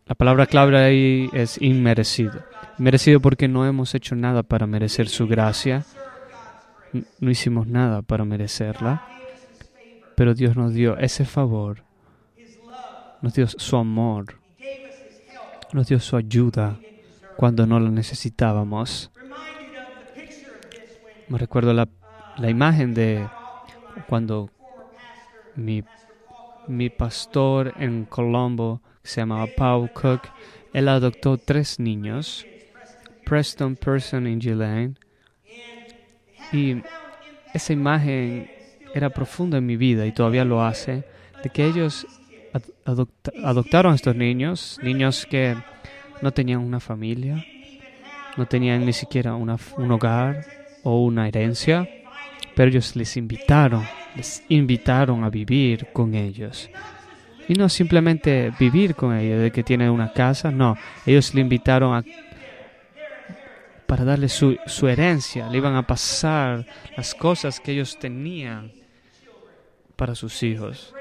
La 0.07 0.15
palabra 0.15 0.45
clave 0.45 0.77
ahí 0.77 1.29
es 1.33 1.61
inmerecido. 1.61 2.43
Merecido 2.77 3.19
porque 3.19 3.47
no 3.47 3.65
hemos 3.65 3.95
hecho 3.95 4.15
nada 4.15 4.43
para 4.43 4.67
merecer 4.67 5.07
su 5.07 5.27
gracia 5.27 5.85
no 7.19 7.29
hicimos 7.29 7.67
nada 7.67 8.01
para 8.01 8.25
merecerla, 8.25 9.07
pero 10.15 10.33
Dios 10.33 10.55
nos 10.55 10.73
dio 10.73 10.97
ese 10.97 11.25
favor, 11.25 11.83
nos 13.21 13.33
dio 13.33 13.47
su 13.47 13.75
amor, 13.75 14.39
nos 15.73 15.87
dio 15.87 15.99
su 15.99 16.15
ayuda 16.15 16.77
cuando 17.35 17.65
no 17.65 17.79
lo 17.79 17.91
necesitábamos. 17.91 19.11
Me 21.27 21.37
recuerdo 21.37 21.73
la, 21.73 21.87
la 22.37 22.49
imagen 22.49 22.93
de 22.93 23.27
cuando 24.07 24.49
mi, 25.55 25.83
mi 26.67 26.89
pastor 26.89 27.73
en 27.77 28.05
Colombo, 28.05 28.81
que 29.01 29.09
se 29.09 29.21
llamaba 29.21 29.47
Paul 29.57 29.91
Cook, 29.91 30.21
él 30.73 30.87
adoptó 30.87 31.37
tres 31.37 31.79
niños, 31.79 32.45
Preston, 33.25 33.75
Person 33.75 34.27
y 34.27 34.35
Ghislaine, 34.35 34.95
y 36.51 36.77
esa 37.53 37.73
imagen 37.73 38.49
era 38.93 39.09
profunda 39.09 39.57
en 39.57 39.65
mi 39.65 39.77
vida 39.77 40.05
y 40.05 40.11
todavía 40.11 40.45
lo 40.45 40.63
hace, 40.63 41.03
de 41.43 41.49
que 41.49 41.65
ellos 41.65 42.07
adoptaron 43.43 43.91
a 43.91 43.95
estos 43.95 44.15
niños, 44.15 44.79
niños 44.81 45.25
que 45.25 45.55
no 46.21 46.31
tenían 46.31 46.61
una 46.61 46.79
familia, 46.79 47.43
no 48.37 48.45
tenían 48.45 48.85
ni 48.85 48.93
siquiera 48.93 49.35
un 49.35 49.49
hogar 49.91 50.45
o 50.83 51.03
una 51.03 51.27
herencia, 51.27 51.87
pero 52.55 52.69
ellos 52.69 52.95
les 52.95 53.17
invitaron, 53.17 53.83
les 54.15 54.43
invitaron 54.49 55.23
a 55.23 55.29
vivir 55.29 55.87
con 55.91 56.15
ellos. 56.15 56.69
Y 57.47 57.53
no 57.53 57.69
simplemente 57.69 58.51
vivir 58.59 58.95
con 58.95 59.15
ellos, 59.15 59.41
de 59.41 59.51
que 59.51 59.63
tienen 59.63 59.89
una 59.89 60.13
casa, 60.13 60.51
no, 60.51 60.77
ellos 61.05 61.33
le 61.35 61.41
invitaron 61.41 61.95
a 61.95 62.03
para 63.87 64.03
darle 64.03 64.29
su, 64.29 64.57
su 64.65 64.87
herencia, 64.87 65.49
le 65.49 65.57
iban 65.57 65.75
a 65.75 65.85
pasar 65.85 66.65
las 66.97 67.13
cosas 67.13 67.59
que 67.59 67.71
ellos 67.71 67.97
tenían 67.99 68.71
para 69.95 70.15
sus 70.15 70.43
hijos. 70.43 70.93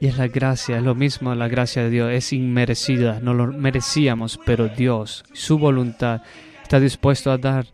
Y 0.00 0.06
es 0.06 0.18
la 0.18 0.28
gracia, 0.28 0.76
es 0.76 0.82
lo 0.82 0.94
mismo 0.94 1.34
la 1.34 1.48
gracia 1.48 1.82
de 1.82 1.90
Dios, 1.90 2.12
es 2.12 2.32
inmerecida, 2.32 3.20
no 3.20 3.32
lo 3.32 3.46
merecíamos, 3.46 4.38
pero 4.44 4.68
Dios, 4.68 5.24
su 5.32 5.58
voluntad, 5.58 6.22
está 6.62 6.80
dispuesto 6.80 7.30
a 7.30 7.38
dar, 7.38 7.66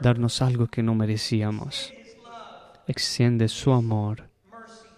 darnos 0.00 0.42
algo 0.42 0.68
que 0.68 0.82
no 0.82 0.94
merecíamos. 0.94 1.92
Extiende 2.86 3.48
su 3.48 3.72
amor 3.72 4.28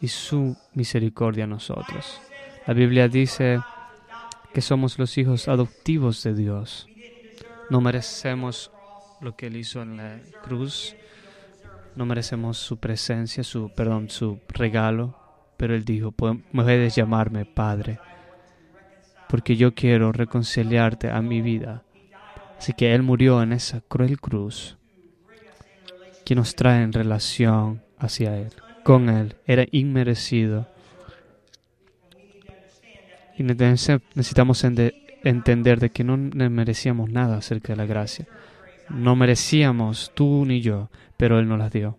y 0.01 0.09
su 0.09 0.57
misericordia 0.75 1.45
a 1.45 1.49
nosotros. 1.49 2.21
La 2.67 2.75
Biblia 2.75 3.09
dice 3.09 3.61
que 4.53 4.61
somos 4.61 4.99
los 4.99 5.17
hijos 5.19 5.49
adoptivos 5.49 6.23
de 6.23 6.35
Dios. 6.35 6.88
No 7.71 7.81
merecemos 7.81 8.71
lo 9.21 9.37
que 9.37 9.49
Él 9.49 9.57
hizo 9.57 9.83
en 9.83 9.97
la 9.97 10.21
cruz. 10.43 10.97
No 11.97 12.07
merecemos 12.07 12.59
su 12.59 12.79
presencia, 12.79 13.43
su, 13.45 13.71
perdón, 13.71 14.09
su 14.09 14.41
regalo. 14.49 15.19
Pero 15.57 15.75
Él 15.75 15.85
dijo, 15.85 16.13
puedes 16.13 16.95
llamarme 16.95 17.45
Padre, 17.45 17.99
porque 19.29 19.57
yo 19.57 19.75
quiero 19.75 20.13
reconciliarte 20.13 21.11
a 21.11 21.21
mi 21.21 21.43
vida. 21.43 21.83
Así 22.57 22.73
que 22.73 22.95
Él 22.95 23.03
murió 23.03 23.43
en 23.43 23.53
esa 23.53 23.81
cruel 23.81 24.21
cruz, 24.21 24.79
que 26.25 26.37
nos 26.37 26.55
trae 26.55 26.83
en 26.83 26.93
relación 26.93 27.83
hacia 27.99 28.37
Él, 28.37 28.53
con 28.85 29.09
Él. 29.09 29.35
Era 29.47 29.65
inmerecido. 29.73 30.69
Y 33.37 33.43
necesitamos 33.43 34.65
entender 35.23 35.81
de 35.81 35.91
que 35.91 36.05
no 36.05 36.17
merecíamos 36.17 37.11
nada 37.11 37.39
acerca 37.39 37.73
de 37.73 37.77
la 37.77 37.87
gracia. 37.87 38.27
No 38.89 39.17
merecíamos 39.17 40.13
tú 40.15 40.45
ni 40.47 40.61
yo, 40.61 40.91
pero 41.17 41.39
Él 41.39 41.49
nos 41.49 41.59
las 41.59 41.73
dio. 41.73 41.99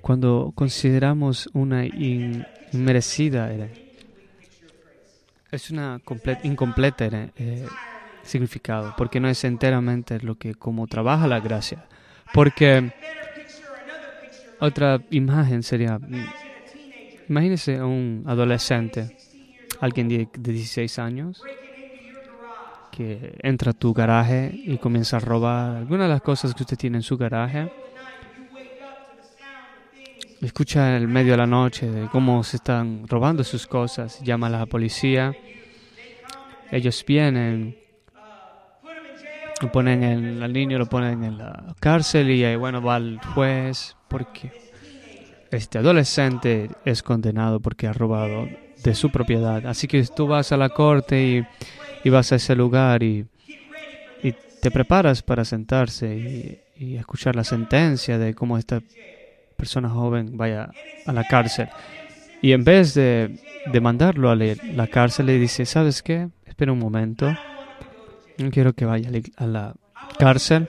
Cuando 0.00 0.52
consideramos 0.54 1.48
una 1.52 1.84
inmerecida, 1.84 3.50
es 5.50 5.70
una 5.70 6.00
incompleta 6.42 7.06
eh, 7.36 7.66
significado, 8.22 8.94
porque 8.96 9.20
no 9.20 9.28
es 9.28 9.44
enteramente 9.44 10.20
lo 10.20 10.36
que 10.36 10.54
como 10.54 10.86
trabaja 10.86 11.26
la 11.26 11.40
gracia. 11.40 11.86
Porque 12.32 12.92
otra 14.60 15.00
imagen 15.10 15.62
sería, 15.62 15.98
mm, 15.98 16.26
imagínese 17.28 17.78
a 17.78 17.86
un 17.86 18.24
adolescente 18.26 19.16
alguien 19.80 20.08
de, 20.08 20.28
16 20.32 20.98
años 20.98 21.42
que 22.90 23.38
entra 23.42 23.70
a 23.70 23.74
tu 23.74 23.94
garaje 23.94 24.52
y 24.52 24.78
comienza 24.78 25.16
a 25.16 25.20
robar 25.20 25.76
algunas 25.76 26.06
de 26.06 26.14
las 26.14 26.22
cosas 26.22 26.54
que 26.54 26.62
usted 26.62 26.76
tiene 26.76 26.98
en 26.98 27.02
su 27.02 27.16
garaje. 27.16 27.72
Escucha 30.40 30.88
en 30.88 31.02
el 31.02 31.08
medio 31.08 31.32
de 31.32 31.38
la 31.38 31.46
noche 31.46 31.90
de 31.90 32.08
cómo 32.08 32.42
se 32.42 32.56
están 32.56 33.06
robando 33.06 33.44
sus 33.44 33.66
cosas, 33.66 34.20
llama 34.22 34.48
a 34.48 34.50
la 34.50 34.66
policía. 34.66 35.34
Ellos 36.70 37.04
vienen 37.06 37.76
lo 39.60 39.70
ponen 39.70 40.02
en 40.02 40.42
al 40.42 40.52
niño, 40.52 40.78
lo 40.78 40.86
ponen 40.86 41.22
en 41.22 41.36
la 41.36 41.74
cárcel 41.80 42.30
y 42.30 42.44
ahí, 42.44 42.56
bueno, 42.56 42.80
va 42.80 42.96
al 42.96 43.20
juez 43.34 43.94
porque 44.08 44.52
este 45.50 45.78
adolescente 45.78 46.70
es 46.84 47.02
condenado 47.02 47.60
porque 47.60 47.86
ha 47.86 47.92
robado 47.92 48.48
de 48.82 48.94
su 48.94 49.10
propiedad. 49.10 49.66
Así 49.66 49.86
que 49.86 50.02
tú 50.04 50.26
vas 50.26 50.52
a 50.52 50.56
la 50.56 50.68
corte 50.68 51.46
y, 52.04 52.10
vas 52.10 52.32
a 52.32 52.36
ese 52.36 52.54
lugar 52.54 53.02
y, 53.02 53.26
te 54.62 54.70
preparas 54.70 55.22
para 55.22 55.44
sentarse 55.44 56.60
y, 56.76 56.96
escuchar 56.96 57.36
la 57.36 57.44
sentencia 57.44 58.18
de 58.18 58.34
cómo 58.34 58.56
esta 58.56 58.82
persona 59.56 59.88
joven 59.88 60.36
vaya 60.36 60.70
a 61.06 61.12
la 61.12 61.24
cárcel. 61.24 61.68
Y 62.42 62.52
en 62.52 62.64
vez 62.64 62.94
de, 62.94 63.38
mandarlo 63.80 64.30
a 64.30 64.36
la 64.36 64.86
cárcel, 64.86 65.26
le 65.26 65.38
dice, 65.38 65.66
¿sabes 65.66 66.02
qué? 66.02 66.28
Espera 66.46 66.72
un 66.72 66.78
momento. 66.78 67.34
No 68.38 68.50
quiero 68.50 68.72
que 68.72 68.86
vaya 68.86 69.10
a 69.36 69.46
la 69.46 69.74
cárcel. 70.18 70.68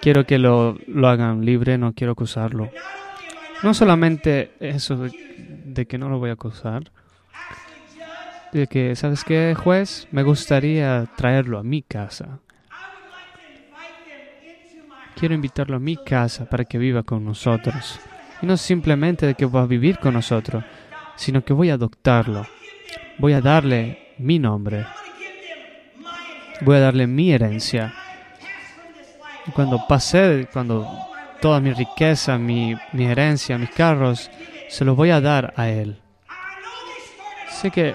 Quiero 0.00 0.24
que 0.24 0.38
lo, 0.38 0.76
hagan 1.04 1.44
libre, 1.44 1.78
no 1.78 1.92
quiero 1.92 2.12
acusarlo. 2.12 2.70
No 3.62 3.74
solamente 3.74 4.52
eso 4.60 4.96
de, 4.98 5.86
que 5.86 5.98
no 5.98 6.08
lo 6.08 6.18
voy 6.18 6.30
a 6.30 6.34
acusar, 6.34 6.92
de 8.52 8.66
que, 8.66 8.96
¿sabes 8.96 9.24
qué, 9.24 9.54
juez? 9.54 10.08
Me 10.10 10.22
gustaría 10.22 11.06
traerlo 11.16 11.58
a 11.58 11.62
mi 11.62 11.82
casa. 11.82 12.40
Quiero 15.14 15.34
invitarlo 15.34 15.76
a 15.76 15.80
mi 15.80 15.96
casa 15.96 16.46
para 16.46 16.64
que 16.64 16.78
viva 16.78 17.02
con 17.02 17.24
nosotros. 17.24 17.98
Y 18.42 18.46
no 18.46 18.56
simplemente 18.56 19.26
de 19.26 19.34
que 19.34 19.46
va 19.46 19.62
a 19.62 19.66
vivir 19.66 19.98
con 19.98 20.14
nosotros, 20.14 20.64
sino 21.16 21.44
que 21.44 21.52
voy 21.52 21.70
a 21.70 21.74
adoptarlo. 21.74 22.46
Voy 23.18 23.32
a 23.32 23.40
darle 23.40 24.14
mi 24.18 24.38
nombre. 24.38 24.86
Voy 26.62 26.76
a 26.76 26.80
darle 26.80 27.06
mi 27.06 27.32
herencia. 27.32 27.94
Y 29.46 29.50
cuando 29.52 29.86
pase, 29.86 30.48
cuando 30.52 30.86
toda 31.40 31.60
mi 31.60 31.72
riqueza, 31.72 32.38
mi, 32.38 32.74
mi 32.92 33.06
herencia, 33.06 33.58
mis 33.58 33.70
carros, 33.70 34.30
se 34.68 34.84
los 34.84 34.96
voy 34.96 35.10
a 35.10 35.20
dar 35.20 35.54
a 35.56 35.68
él. 35.68 36.00
Sé 37.60 37.70
que 37.70 37.94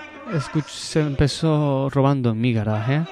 se 0.68 1.02
empezó 1.02 1.88
robando 1.92 2.32
en 2.32 2.42
mi 2.42 2.52
garaje, 2.52 3.04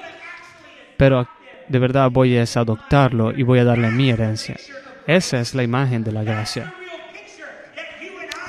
pero 0.96 1.28
de 1.68 1.78
verdad 1.78 2.10
voy 2.10 2.36
a 2.36 2.42
adoptarlo 2.42 3.30
y 3.30 3.44
voy 3.44 3.60
a 3.60 3.64
darle 3.64 3.90
mi 3.90 4.10
herencia. 4.10 4.56
Esa 5.06 5.38
es 5.38 5.54
la 5.54 5.62
imagen 5.62 6.02
de 6.02 6.10
la 6.10 6.24
gracia. 6.24 6.74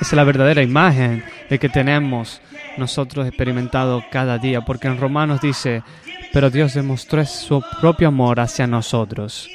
es 0.00 0.12
la 0.14 0.24
verdadera 0.24 0.62
imagen 0.62 1.22
de 1.48 1.60
que 1.60 1.68
tenemos 1.68 2.40
nosotros 2.76 3.24
experimentado 3.24 4.02
cada 4.10 4.36
día, 4.36 4.62
porque 4.62 4.88
en 4.88 4.98
Romanos 4.98 5.40
dice, 5.40 5.84
pero 6.32 6.50
Dios 6.50 6.74
demostró 6.74 7.24
su 7.24 7.62
propio 7.80 8.08
amor 8.08 8.40
hacia 8.40 8.66
nosotros, 8.66 9.48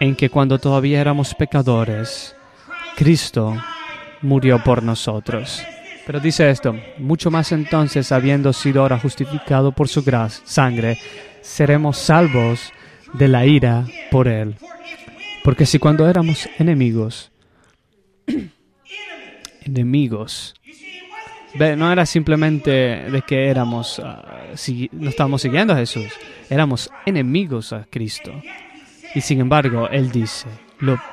en 0.00 0.16
que 0.16 0.30
cuando 0.30 0.58
todavía 0.58 1.02
éramos 1.02 1.34
pecadores, 1.34 2.34
Cristo 2.96 3.54
murió 4.22 4.62
por 4.64 4.82
nosotros. 4.82 5.62
Pero 6.06 6.18
dice 6.18 6.50
esto, 6.50 6.74
mucho 6.98 7.30
más 7.30 7.52
entonces, 7.52 8.10
habiendo 8.10 8.52
sido 8.52 8.82
ahora 8.82 8.98
justificado 8.98 9.72
por 9.72 9.88
su 9.88 10.04
sangre, 10.44 10.98
seremos 11.42 11.98
salvos 11.98 12.72
de 13.12 13.28
la 13.28 13.46
ira 13.46 13.86
por 14.10 14.26
Él. 14.26 14.56
Porque 15.44 15.66
si 15.66 15.78
cuando 15.78 16.08
éramos 16.08 16.48
enemigos, 16.58 17.30
enemigos, 19.64 20.54
no 21.54 21.92
era 21.92 22.06
simplemente 22.06 22.70
de 22.70 23.22
que 23.26 23.48
éramos, 23.48 23.98
uh, 23.98 24.56
si, 24.56 24.88
no 24.92 25.10
estábamos 25.10 25.42
siguiendo 25.42 25.72
a 25.72 25.76
Jesús, 25.76 26.12
éramos 26.48 26.90
enemigos 27.06 27.72
a 27.72 27.86
Cristo. 27.90 28.32
Y 29.14 29.20
sin 29.20 29.40
embargo, 29.40 29.88
Él 29.88 30.10
dice, 30.10 30.48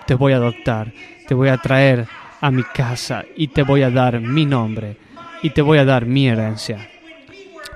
te 0.06 0.16
voy 0.16 0.34
a 0.34 0.38
adoptar, 0.38 0.94
te 1.28 1.34
voy 1.34 1.50
a 1.50 1.58
traer 1.58 2.08
a 2.42 2.52
mi 2.52 2.64
casa 2.64 3.26
y 3.36 3.50
te 3.50 3.64
voy 3.64 3.82
a 3.82 3.90
dar 3.90 4.20
mi 4.20 4.46
nombre 4.46 4.98
y 5.42 5.52
te 5.52 5.62
voy 5.62 5.78
a 5.78 5.86
dar 5.86 6.06
mi 6.06 6.28
herencia. 6.28 6.90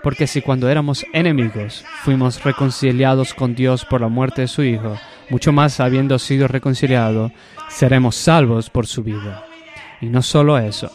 Porque 0.02 0.28
si 0.28 0.42
cuando 0.42 0.70
éramos 0.70 1.06
enemigos 1.14 1.86
fuimos 2.04 2.44
reconciliados 2.44 3.34
con 3.34 3.56
Dios 3.56 3.86
por 3.86 4.02
la 4.02 4.10
muerte 4.10 4.42
de 4.42 4.48
su 4.48 4.64
Hijo, 4.64 4.98
mucho 5.30 5.54
más 5.54 5.80
habiendo 5.80 6.20
sido 6.20 6.48
reconciliados, 6.48 7.32
seremos 7.70 8.16
salvos 8.16 8.70
por 8.70 8.86
su 8.86 9.04
vida. 9.04 9.46
Y 10.02 10.08
no 10.08 10.22
solo 10.22 10.58
eso, 10.58 10.92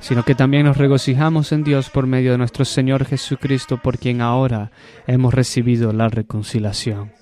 sino 0.00 0.24
que 0.24 0.34
también 0.34 0.66
nos 0.66 0.76
regocijamos 0.76 1.52
en 1.52 1.64
Dios 1.64 1.90
por 1.90 2.06
medio 2.06 2.32
de 2.32 2.38
nuestro 2.38 2.64
Señor 2.64 3.04
Jesucristo, 3.06 3.78
por 3.78 3.98
quien 3.98 4.20
ahora 4.20 4.70
hemos 5.06 5.32
recibido 5.34 5.92
la 5.92 6.08
reconciliación. 6.08 7.12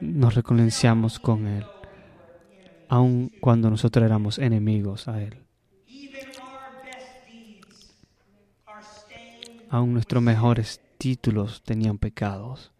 nos 0.00 0.34
reconciliamos 0.34 1.18
con 1.18 1.46
Él, 1.46 1.64
aun 2.92 3.30
cuando 3.40 3.70
nosotros 3.70 4.04
éramos 4.04 4.38
enemigos 4.38 5.08
a 5.08 5.22
Él. 5.22 5.42
aún 9.72 9.94
nuestros 9.94 10.22
mejores 10.22 10.82
títulos 10.98 11.62
tenían 11.62 11.96
pecados. 11.96 12.70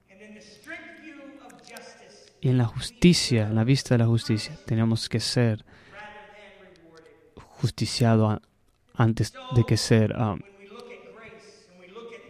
Y 2.42 2.50
en 2.50 2.58
la 2.58 2.66
justicia, 2.66 3.48
en 3.48 3.54
la 3.54 3.64
vista 3.64 3.94
de 3.94 3.98
la 4.00 4.06
justicia, 4.06 4.58
teníamos 4.66 5.08
que 5.08 5.18
ser 5.18 5.64
justiciados 7.34 8.40
antes 8.94 9.32
de 9.56 9.64
que 9.64 9.78
ser 9.78 10.14
um, 10.14 10.38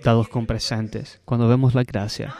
dados 0.05 0.29
con 0.29 0.47
presentes. 0.47 1.21
Cuando 1.25 1.49
vemos 1.49 1.75
la 1.75 1.83
gracia, 1.83 2.33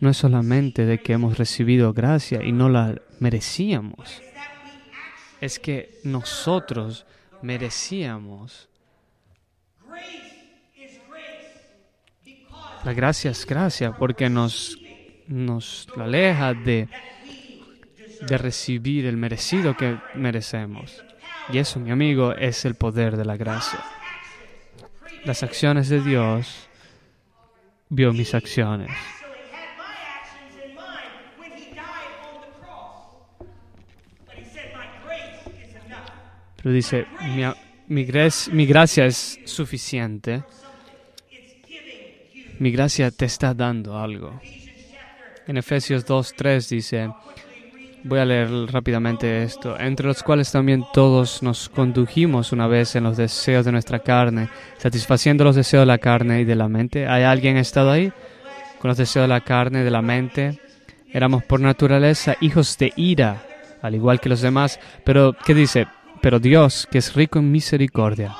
no 0.00 0.10
es 0.10 0.18
solamente 0.18 0.84
de 0.84 0.98
que 0.98 1.14
hemos 1.14 1.38
recibido 1.38 1.94
gracia 1.94 2.44
y 2.44 2.52
no 2.52 2.68
la 2.68 3.00
merecíamos, 3.20 4.20
es 5.46 5.58
que 5.58 6.00
nosotros 6.04 7.06
merecíamos 7.42 8.68
La 12.86 12.92
gracia 12.92 13.32
es 13.32 13.44
gracia 13.44 13.96
porque 13.96 14.30
nos, 14.30 14.78
nos 15.26 15.88
aleja 15.96 16.54
de, 16.54 16.88
de 18.20 18.38
recibir 18.38 19.06
el 19.06 19.16
merecido 19.16 19.76
que 19.76 19.98
merecemos. 20.14 21.02
Y 21.52 21.58
eso, 21.58 21.80
mi 21.80 21.90
amigo, 21.90 22.32
es 22.32 22.64
el 22.64 22.76
poder 22.76 23.16
de 23.16 23.24
la 23.24 23.36
gracia. 23.36 23.80
Las 25.24 25.42
acciones 25.42 25.88
de 25.88 26.00
Dios 26.00 26.68
vio 27.88 28.12
mis 28.12 28.36
acciones. 28.36 28.92
Dice, 36.72 37.06
mi, 37.88 38.04
gracia 38.66 39.06
es 39.06 39.38
suficiente 39.44 40.42
mi 42.58 42.70
gracia 42.70 43.10
te 43.10 43.26
está 43.26 43.54
dando 43.54 43.98
algo. 43.98 44.40
En 45.46 45.56
Efesios 45.58 46.06
2.3 46.06 46.68
dice, 46.68 47.10
voy 48.02 48.18
a 48.18 48.24
leer 48.24 48.48
rápidamente 48.72 49.42
esto, 49.42 49.78
entre 49.78 50.06
los 50.06 50.22
cuales 50.22 50.50
también 50.50 50.84
todos 50.92 51.42
nos 51.42 51.68
condujimos 51.68 52.52
una 52.52 52.66
vez 52.66 52.96
en 52.96 53.04
los 53.04 53.16
deseos 53.16 53.64
de 53.64 53.72
nuestra 53.72 53.98
carne, 53.98 54.48
satisfaciendo 54.78 55.44
los 55.44 55.56
deseos 55.56 55.82
de 55.82 55.86
la 55.86 55.98
carne 55.98 56.40
y 56.40 56.44
de 56.44 56.56
la 56.56 56.68
mente. 56.68 57.06
¿Hay 57.06 57.22
alguien 57.22 57.56
estado 57.56 57.90
ahí? 57.90 58.12
Con 58.80 58.88
los 58.88 58.96
deseos 58.96 59.24
de 59.24 59.28
la 59.28 59.40
carne 59.42 59.84
de 59.84 59.90
la 59.90 60.02
mente. 60.02 60.60
Éramos 61.12 61.44
por 61.44 61.60
naturaleza 61.60 62.36
hijos 62.40 62.76
de 62.78 62.92
ira, 62.96 63.42
al 63.82 63.94
igual 63.94 64.20
que 64.20 64.28
los 64.28 64.40
demás. 64.40 64.80
Pero, 65.04 65.36
¿qué 65.44 65.54
dice? 65.54 65.86
Pero 66.26 66.40
Dios, 66.40 66.88
que 66.90 66.98
es 66.98 67.14
rico 67.14 67.38
en 67.38 67.52
misericordia, 67.52 68.34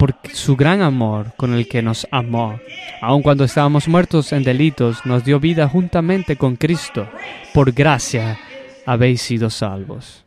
por 0.00 0.16
su 0.32 0.56
gran 0.56 0.82
amor 0.82 1.32
con 1.36 1.54
el 1.54 1.68
que 1.68 1.80
nos 1.80 2.08
amó. 2.10 2.58
Aun 3.00 3.22
cuando 3.22 3.44
estábamos 3.44 3.86
muertos 3.86 4.32
en 4.32 4.42
delitos, 4.42 5.06
nos 5.06 5.24
dio 5.24 5.38
vida 5.38 5.68
juntamente 5.68 6.34
con 6.34 6.56
Cristo. 6.56 7.08
Por 7.54 7.70
gracia 7.70 8.36
habéis 8.84 9.22
sido 9.22 9.48
salvos. 9.48 10.24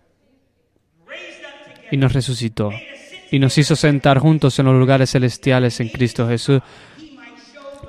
Y 1.91 1.97
nos 1.97 2.13
resucitó. 2.13 2.71
Y 3.29 3.39
nos 3.39 3.57
hizo 3.57 3.75
sentar 3.75 4.17
juntos 4.19 4.57
en 4.59 4.67
los 4.67 4.75
lugares 4.75 5.11
celestiales 5.11 5.81
en 5.81 5.89
Cristo 5.89 6.25
Jesús, 6.29 6.61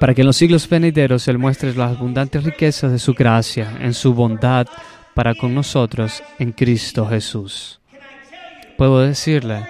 para 0.01 0.13
que 0.13 0.23
en 0.23 0.27
los 0.27 0.37
siglos 0.37 0.69
venideros 0.69 1.29
Él 1.29 1.39
muestre 1.39 1.73
las 1.73 1.97
abundantes 1.97 2.43
riquezas 2.43 2.91
de 2.91 2.99
su 2.99 3.15
gracia, 3.15 3.79
en 3.81 3.95
su 3.95 4.13
bondad 4.13 4.67
para 5.15 5.37
con 5.37 5.55
nosotros 5.55 6.21
en 6.41 6.51
Cristo 6.51 7.07
Jesús. 7.07 7.79
Puedo 8.77 9.01
decirle, 9.01 9.67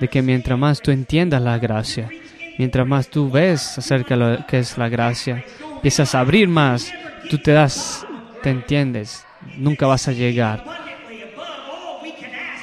de 0.00 0.08
que 0.08 0.22
mientras 0.22 0.58
más 0.58 0.80
tú 0.80 0.90
entiendas 0.90 1.42
la 1.42 1.58
gracia, 1.58 2.08
mientras 2.58 2.86
más 2.86 3.08
tú 3.08 3.30
ves 3.30 3.78
acerca 3.78 4.16
de 4.16 4.38
lo 4.38 4.46
que 4.46 4.58
es 4.58 4.78
la 4.78 4.88
gracia, 4.88 5.44
empiezas 5.74 6.14
a 6.14 6.20
abrir 6.20 6.48
más, 6.48 6.92
tú 7.30 7.38
te 7.38 7.52
das, 7.52 8.06
te 8.42 8.50
entiendes, 8.50 9.24
nunca 9.56 9.86
vas 9.86 10.08
a 10.08 10.12
llegar 10.12 10.64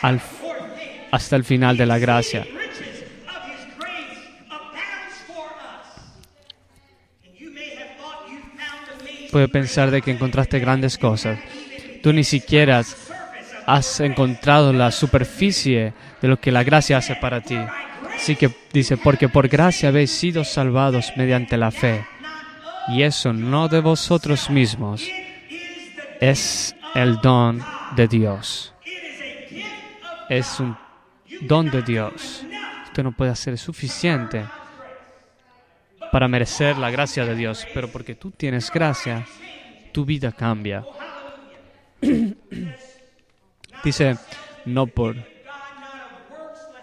al, 0.01 0.21
hasta 1.11 1.35
el 1.35 1.43
final 1.43 1.77
de 1.77 1.85
la 1.85 1.99
gracia. 1.99 2.45
puede 9.31 9.47
pensar 9.47 9.89
de 9.91 10.01
que 10.01 10.11
encontraste 10.11 10.59
grandes 10.59 10.97
cosas. 10.97 11.39
Tú 12.03 12.13
ni 12.13 12.23
siquiera 12.23 12.83
has 13.65 13.99
encontrado 13.99 14.73
la 14.73 14.91
superficie 14.91 15.93
de 16.21 16.27
lo 16.27 16.39
que 16.39 16.51
la 16.51 16.63
gracia 16.63 16.97
hace 16.97 17.15
para 17.15 17.41
ti. 17.41 17.57
Así 18.15 18.35
que 18.35 18.51
dice, 18.73 18.97
porque 18.97 19.29
por 19.29 19.47
gracia 19.47 19.89
habéis 19.89 20.11
sido 20.11 20.43
salvados 20.43 21.13
mediante 21.15 21.57
la 21.57 21.71
fe. 21.71 22.05
Y 22.89 23.03
eso 23.03 23.33
no 23.33 23.67
de 23.67 23.79
vosotros 23.79 24.49
mismos, 24.49 25.07
es 26.19 26.75
el 26.95 27.17
don 27.21 27.63
de 27.95 28.07
Dios. 28.07 28.73
Es 30.29 30.59
un 30.59 30.77
don 31.41 31.69
de 31.69 31.81
Dios. 31.81 32.43
Usted 32.85 33.03
no 33.03 33.11
puede 33.11 33.31
hacer 33.31 33.57
suficiente 33.57 34.45
para 36.11 36.27
merecer 36.27 36.77
la 36.77 36.91
gracia 36.91 37.25
de 37.25 37.35
Dios, 37.35 37.65
pero 37.73 37.87
porque 37.87 38.15
tú 38.15 38.31
tienes 38.31 38.71
gracia, 38.71 39.25
tu 39.91 40.05
vida 40.05 40.31
cambia. 40.31 40.83
Dice, 43.83 44.17
no 44.65 44.87
por 44.87 45.15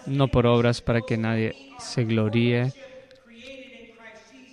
no 0.07 0.29
por 0.29 0.47
obras 0.47 0.81
para 0.81 1.03
que 1.03 1.17
nadie 1.17 1.55
se 1.79 2.05
gloríe, 2.05 2.73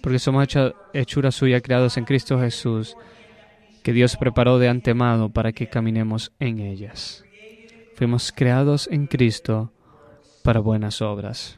porque 0.01 0.19
somos 0.19 0.47
hechura 0.93 1.31
suya 1.31 1.61
creados 1.61 1.97
en 1.97 2.05
Cristo 2.05 2.39
Jesús, 2.39 2.95
que 3.81 3.93
Dios 3.93 4.17
preparó 4.17 4.59
de 4.59 4.67
antemano 4.67 5.31
para 5.31 5.53
que 5.53 5.67
caminemos 5.67 6.31
en 6.39 6.59
ellas. 6.59 7.23
Fuimos 7.95 8.31
creados 8.31 8.87
en 8.91 9.07
Cristo 9.07 9.71
para 10.43 10.59
buenas 10.59 11.01
obras. 11.01 11.57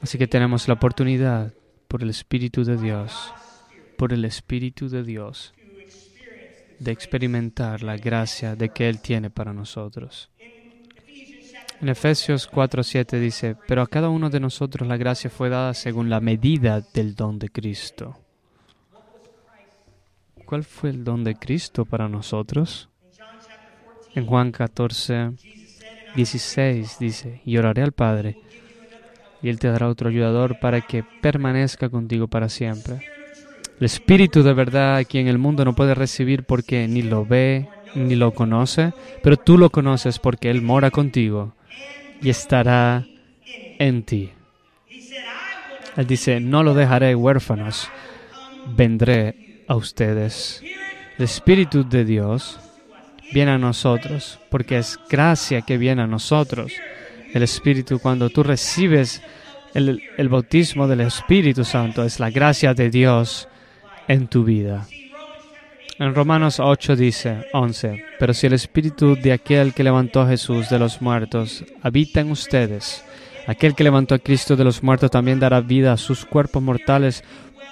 Así 0.00 0.18
que 0.18 0.26
tenemos 0.26 0.68
la 0.68 0.74
oportunidad 0.74 1.54
por 1.88 2.02
el 2.02 2.10
Espíritu 2.10 2.64
de 2.64 2.76
Dios, 2.76 3.32
por 3.96 4.12
el 4.12 4.24
Espíritu 4.24 4.88
de 4.88 5.02
Dios, 5.02 5.54
de 6.78 6.92
experimentar 6.92 7.82
la 7.82 7.96
gracia 7.96 8.56
de 8.56 8.70
que 8.70 8.88
Él 8.88 9.00
tiene 9.00 9.30
para 9.30 9.52
nosotros. 9.52 10.30
En 11.80 11.88
Efesios 11.88 12.50
4:7 12.50 13.18
dice, 13.18 13.56
pero 13.66 13.82
a 13.82 13.86
cada 13.86 14.08
uno 14.08 14.30
de 14.30 14.40
nosotros 14.40 14.88
la 14.88 14.96
gracia 14.96 15.30
fue 15.30 15.48
dada 15.48 15.74
según 15.74 16.08
la 16.08 16.20
medida 16.20 16.80
del 16.80 17.14
don 17.14 17.38
de 17.38 17.48
Cristo. 17.48 18.18
¿Cuál 20.44 20.64
fue 20.64 20.90
el 20.90 21.04
don 21.04 21.24
de 21.24 21.34
Cristo 21.34 21.84
para 21.84 22.08
nosotros? 22.08 22.88
En 24.14 24.26
Juan 24.26 24.52
14, 24.52 25.32
16 26.14 26.98
dice, 26.98 27.42
y 27.44 27.56
oraré 27.56 27.82
al 27.82 27.92
Padre 27.92 28.38
y 29.44 29.50
Él 29.50 29.58
te 29.58 29.68
dará 29.68 29.88
otro 29.88 30.08
ayudador 30.08 30.58
para 30.58 30.80
que 30.80 31.04
permanezca 31.20 31.90
contigo 31.90 32.28
para 32.28 32.48
siempre. 32.48 33.13
El 33.78 33.86
Espíritu 33.86 34.42
de 34.42 34.52
verdad 34.52 34.96
a 34.96 35.04
quien 35.04 35.28
el 35.28 35.38
mundo 35.38 35.64
no 35.64 35.74
puede 35.74 35.94
recibir 35.94 36.44
porque 36.44 36.86
ni 36.88 37.02
lo 37.02 37.24
ve 37.26 37.68
ni 37.94 38.16
lo 38.16 38.32
conoce, 38.32 38.92
pero 39.22 39.36
tú 39.36 39.56
lo 39.56 39.70
conoces 39.70 40.18
porque 40.18 40.50
Él 40.50 40.62
mora 40.62 40.90
contigo 40.90 41.54
y 42.20 42.28
estará 42.28 43.06
en 43.78 44.02
ti. 44.02 44.30
Él 45.96 46.06
dice, 46.06 46.40
no 46.40 46.62
lo 46.62 46.74
dejaré 46.74 47.14
huérfanos, 47.14 47.88
vendré 48.76 49.64
a 49.68 49.76
ustedes. 49.76 50.60
El 51.18 51.24
Espíritu 51.24 51.88
de 51.88 52.04
Dios 52.04 52.58
viene 53.32 53.52
a 53.52 53.58
nosotros 53.58 54.40
porque 54.50 54.78
es 54.78 54.98
gracia 55.08 55.62
que 55.62 55.78
viene 55.78 56.02
a 56.02 56.06
nosotros 56.08 56.72
el 57.34 57.42
Espíritu, 57.42 57.98
cuando 57.98 58.30
tú 58.30 58.44
recibes 58.44 59.20
el, 59.74 60.00
el, 60.16 60.28
bautismo 60.28 60.86
del 60.86 61.00
Espíritu 61.00 61.64
Santo, 61.64 62.04
es 62.04 62.20
la 62.20 62.30
gracia 62.30 62.74
de 62.74 62.90
Dios 62.90 63.48
en 64.08 64.28
tu 64.28 64.44
vida. 64.44 64.86
En 65.98 66.14
Romanos 66.14 66.58
8 66.58 66.96
dice, 66.96 67.46
11, 67.52 68.04
pero 68.18 68.34
si 68.34 68.46
el 68.48 68.52
Espíritu 68.52 69.14
de 69.14 69.32
aquel 69.32 69.74
que 69.74 69.84
levantó 69.84 70.22
a 70.22 70.28
Jesús 70.28 70.68
de 70.68 70.78
los 70.78 71.00
muertos 71.00 71.64
habita 71.82 72.20
en 72.20 72.32
ustedes, 72.32 73.04
aquel 73.46 73.74
que 73.74 73.84
levantó 73.84 74.16
a 74.16 74.18
Cristo 74.18 74.56
de 74.56 74.64
los 74.64 74.82
muertos 74.82 75.10
también 75.10 75.38
dará 75.38 75.60
vida 75.60 75.92
a 75.92 75.96
sus 75.96 76.24
cuerpos 76.24 76.62
mortales 76.62 77.22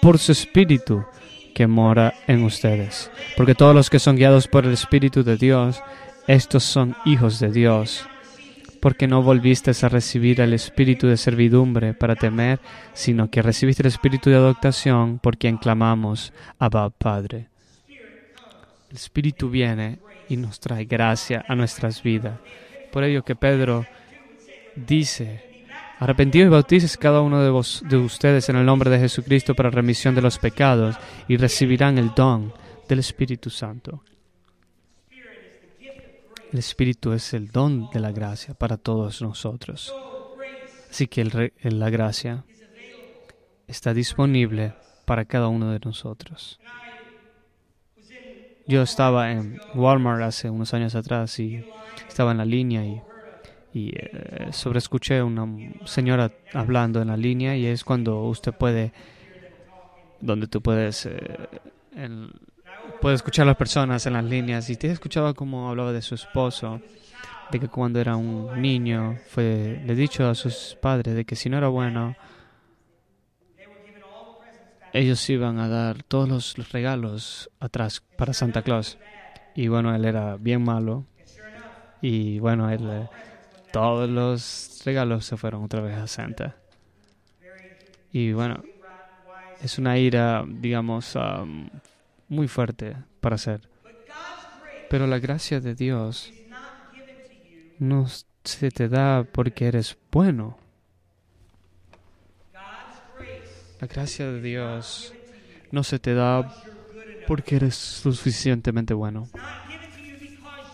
por 0.01 0.19
su 0.19 0.33
Espíritu 0.33 1.05
que 1.53 1.67
mora 1.67 2.15
en 2.29 2.45
ustedes. 2.45 3.11
Porque 3.37 3.57
todos 3.57 3.75
los 3.75 3.91
que 3.91 3.99
son 3.99 4.17
guiados 4.17 4.47
por 4.47 4.65
el 4.65 4.73
Espíritu 4.73 5.25
de 5.25 5.37
Dios, 5.37 5.83
estos 6.29 6.63
son 6.63 6.95
hijos 7.05 7.41
de 7.41 7.51
Dios 7.51 8.07
porque 8.83 9.07
no 9.07 9.23
volviste 9.23 9.71
a 9.71 9.89
recibir 9.89 10.41
el 10.41 10.53
espíritu 10.55 11.07
de 11.07 11.17
servidumbre 11.17 11.95
para 11.95 12.17
temer, 12.17 12.59
sino 12.95 13.31
que 13.31 13.41
recibiste 13.41 13.85
el 13.85 13.87
espíritu 13.87 14.29
de 14.29 14.35
adoptación 14.35 15.21
por 15.21 15.39
quien 15.39 15.57
clamamos, 15.57 16.33
Abba 16.59 16.91
Padre. 16.91 17.47
El 18.91 18.97
espíritu 18.97 19.49
viene 19.49 20.01
y 20.29 20.37
nos 20.37 20.59
trae 20.59 20.85
gracia 20.85 21.45
a 21.47 21.55
nuestras 21.55 22.03
vidas. 22.03 22.41
Por 22.91 23.05
ello 23.05 23.23
que 23.23 23.37
Pedro 23.37 23.87
dice, 24.75 25.63
arrepentidos 26.01 26.49
y 26.49 26.51
bautices 26.51 26.97
cada 26.97 27.21
uno 27.21 27.41
de, 27.41 27.51
vos, 27.51 27.85
de 27.89 27.99
ustedes 27.99 28.49
en 28.49 28.57
el 28.57 28.67
nombre 28.67 28.91
de 28.91 28.99
Jesucristo 28.99 29.55
para 29.55 29.71
remisión 29.71 30.17
de 30.17 30.23
los 30.23 30.41
pecados 30.41 30.97
y 31.29 31.37
recibirán 31.37 31.99
el 31.99 32.13
don 32.17 32.53
del 32.89 32.99
Espíritu 32.99 33.49
Santo. 33.49 34.03
El 36.53 36.59
Espíritu 36.59 37.13
es 37.13 37.33
el 37.33 37.49
don 37.49 37.89
de 37.91 38.01
la 38.01 38.13
gracia 38.13 38.53
para 38.53 38.77
todos 38.77 39.23
nosotros. 39.23 39.95
Así 40.91 41.07
que 41.07 41.51
la 41.63 41.89
gracia 41.89 42.45
está 43.67 43.95
disponible 43.95 44.75
para 45.07 45.25
cada 45.25 45.49
uno 45.49 45.71
de 45.71 45.81
nosotros. 45.83 46.61
Yo 48.67 48.83
estaba 48.83 49.33
en 49.33 49.61
Walmart 49.75 50.23
hace 50.23 50.51
unos 50.51 50.75
años 50.75 50.95
atrás 50.95 51.39
y 51.39 51.65
estaba 52.07 52.33
en 52.33 52.39
la 52.39 52.45
línea 52.45 52.85
y, 52.85 53.01
y 53.73 53.93
eh, 53.97 54.49
sobreescuché 54.53 55.19
a 55.19 55.25
una 55.25 55.47
señora 55.87 56.33
hablando 56.53 57.01
en 57.01 57.09
la 57.09 57.17
línea 57.17 57.57
y 57.57 57.65
es 57.65 57.83
cuando 57.83 58.25
usted 58.25 58.53
puede, 58.53 58.93
donde 60.21 60.49
tú 60.49 60.61
puedes 60.61 61.07
eh, 61.07 61.49
puede 63.03 63.17
escuchar 63.17 63.43
a 63.43 63.47
las 63.47 63.57
personas 63.57 64.07
en 64.07 64.13
las 64.13 64.25
líneas 64.25 64.71
y 64.71 64.77
te 64.77 64.89
escuchaba 64.89 65.35
cómo 65.35 65.69
hablaba 65.69 65.93
de 65.93 66.01
su 66.01 66.15
esposo, 66.15 66.81
de 67.51 67.59
que 67.59 67.67
cuando 67.67 67.99
era 67.99 68.15
un 68.15 68.63
niño 68.63 69.19
fue 69.29 69.83
le 69.85 69.95
dicho 69.97 70.29
a 70.29 70.37
sus 70.37 70.79
padres 70.81 71.17
de 71.17 71.25
que 71.25 71.35
si 71.35 71.51
no 71.51 71.59
era 71.59 71.67
bueno 71.67 72.15
ellos 74.93 75.29
iban 75.31 75.59
a 75.59 75.69
dar 75.69 76.05
todos 76.05 76.29
los 76.29 76.71
regalos 76.71 77.51
atrás 77.59 78.05
para 78.17 78.33
Santa 78.35 78.63
Claus. 78.63 78.99
Y 79.55 79.69
bueno, 79.69 79.95
él 79.95 80.05
era 80.05 80.37
bien 80.37 80.63
malo. 80.63 81.07
Y 82.03 82.39
bueno, 82.39 82.71
él, 82.71 82.87
eh, 82.91 83.09
todos 83.73 84.09
los 84.09 84.83
regalos 84.85 85.25
se 85.25 85.39
fueron 85.39 85.65
otra 85.65 85.81
vez 85.81 85.97
a 85.97 86.07
Santa. 86.07 86.57
Y 88.13 88.33
bueno, 88.33 88.63
es 89.63 89.79
una 89.79 89.97
ira, 89.97 90.45
digamos, 90.47 91.17
um, 91.17 91.71
muy 92.33 92.49
fuerte 92.49 92.97
para 93.21 93.35
hacer. 93.35 93.69
Pero 94.89 95.07
la 95.07 95.19
gracia 95.19 95.61
de 95.61 95.75
Dios 95.75 96.33
no 97.79 98.07
se 98.43 98.71
te 98.71 98.89
da 98.89 99.25
porque 99.25 99.67
eres 99.67 99.99
bueno. 100.11 100.59
La 103.81 103.87
gracia 103.87 104.31
de 104.31 104.41
Dios 104.41 105.13
no 105.71 105.83
se 105.83 105.99
te 105.99 106.15
da 106.15 106.55
porque 107.27 107.57
eres 107.57 107.75
suficientemente 107.75 108.95
bueno. 108.95 109.29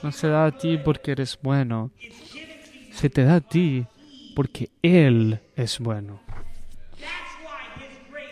No 0.03 0.12
se 0.12 0.29
da 0.29 0.47
a 0.47 0.57
ti 0.57 0.79
porque 0.79 1.12
eres 1.12 1.38
bueno. 1.42 1.90
Se 2.92 3.11
te 3.11 3.25
da 3.25 3.37
a 3.37 3.40
ti 3.40 3.85
porque 4.37 4.71
Él 4.83 5.40
es 5.57 5.81
bueno. 5.81 6.21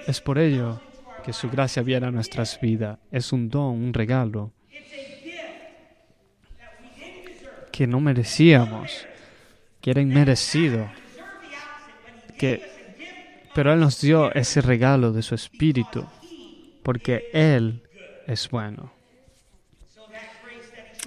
Es 0.06 0.20
por 0.20 0.38
ello 0.38 0.80
que 1.26 1.32
su 1.32 1.50
gracia 1.50 1.82
viene 1.82 2.06
a 2.06 2.12
nuestras 2.12 2.60
vidas. 2.60 3.00
Es 3.10 3.32
un 3.32 3.48
don, 3.48 3.74
un 3.74 3.92
regalo 3.92 4.52
que 7.72 7.88
no 7.88 7.98
merecíamos, 7.98 9.04
que 9.80 9.90
era 9.90 10.00
inmerecido, 10.00 10.88
que, 12.38 12.62
pero 13.56 13.72
Él 13.72 13.80
nos 13.80 14.00
dio 14.00 14.32
ese 14.34 14.60
regalo 14.60 15.10
de 15.10 15.22
su 15.22 15.34
Espíritu, 15.34 16.06
porque 16.84 17.24
Él 17.32 17.82
es 18.28 18.48
bueno. 18.48 18.92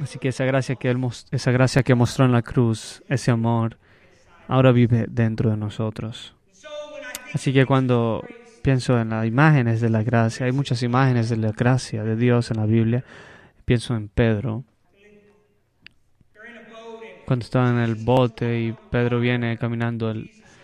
Así 0.01 0.19
que 0.19 0.27
esa 0.27 0.43
gracia 0.43 0.75
que, 0.75 0.89
él, 0.89 0.99
esa 1.31 1.51
gracia 1.51 1.81
que 1.83 1.95
mostró 1.95 2.25
en 2.25 2.33
la 2.33 2.41
cruz, 2.41 3.03
ese 3.07 3.31
amor, 3.31 3.77
ahora 4.49 4.73
vive 4.73 5.05
dentro 5.09 5.49
de 5.49 5.55
nosotros. 5.55 6.35
Así 7.33 7.53
que 7.53 7.65
cuando 7.65 8.23
pienso 8.61 8.99
en 8.99 9.09
las 9.09 9.25
imágenes 9.25 9.81
de 9.81 9.89
la 9.89 10.03
gracia. 10.03 10.45
Hay 10.45 10.51
muchas 10.51 10.83
imágenes 10.83 11.29
de 11.29 11.37
la 11.37 11.51
gracia 11.51 12.03
de 12.03 12.15
Dios 12.15 12.51
en 12.51 12.57
la 12.57 12.65
Biblia. 12.65 13.03
Pienso 13.65 13.95
en 13.95 14.07
Pedro. 14.09 14.63
Cuando 17.25 17.43
estaba 17.43 17.69
en 17.69 17.77
el 17.77 17.95
bote 17.95 18.59
y 18.59 18.75
Pedro 18.89 19.19
viene 19.19 19.57
caminando 19.57 20.13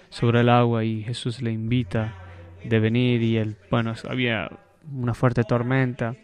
sobre 0.09 0.41
el 0.41 0.49
agua 0.49 0.83
y 0.83 1.03
Jesús 1.03 1.41
le 1.41 1.51
invita 1.51 2.15
de 2.63 2.79
venir 2.79 3.21
y 3.21 3.37
él, 3.37 3.55
bueno, 3.69 3.93
había 4.09 4.49
una 4.91 5.13
fuerte 5.13 5.43
tormenta, 5.43 6.15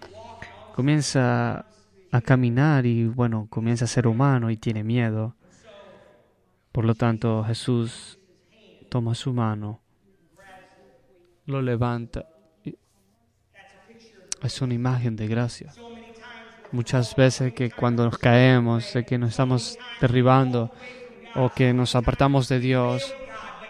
comienza 0.76 1.66
a 2.12 2.22
caminar 2.22 2.86
y 2.86 3.06
bueno, 3.06 3.48
comienza 3.50 3.86
a 3.86 3.88
ser 3.88 4.08
humano 4.08 4.50
y 4.50 4.58
tiene 4.58 4.84
miedo. 4.84 5.36
Por 6.72 6.86
lo 6.86 6.96
tanto, 6.96 7.44
Jesús 7.44 8.18
toma 8.90 9.14
su 9.14 9.34
mano, 9.34 9.81
lo 11.46 11.62
levanta. 11.62 12.28
Es 14.42 14.62
una 14.62 14.74
imagen 14.74 15.16
de 15.16 15.28
gracia. 15.28 15.74
Muchas 16.72 17.16
veces 17.16 17.54
que 17.54 17.70
cuando 17.70 18.06
nos 18.06 18.18
caemos, 18.18 18.94
de 18.94 19.04
que 19.04 19.18
nos 19.18 19.32
estamos 19.32 19.78
derribando 20.00 20.72
o 21.36 21.50
que 21.50 21.74
nos 21.74 21.96
apartamos 21.96 22.48
de 22.48 22.60
Dios 22.60 23.14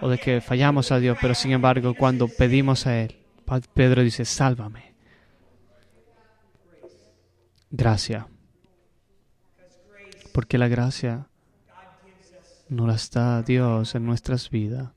o 0.01 0.10
de 0.10 0.17
que 0.17 0.39
fallamos 0.41 0.91
a 0.91 0.99
Dios, 0.99 1.17
pero 1.19 1.34
sin 1.34 1.51
embargo 1.51 1.93
cuando 1.95 2.27
pedimos 2.27 2.88
a 2.88 2.99
Él, 2.99 3.17
Pedro 3.73 4.01
dice, 4.01 4.23
sálvame. 4.23 4.93
Gracia. 7.69 8.27
Porque 10.34 10.57
la 10.57 10.67
gracia 10.67 11.27
no 12.69 12.88
la 12.88 12.95
está 12.95 13.41
Dios 13.41 13.95
en 13.95 14.05
nuestras 14.05 14.49
vidas 14.49 14.91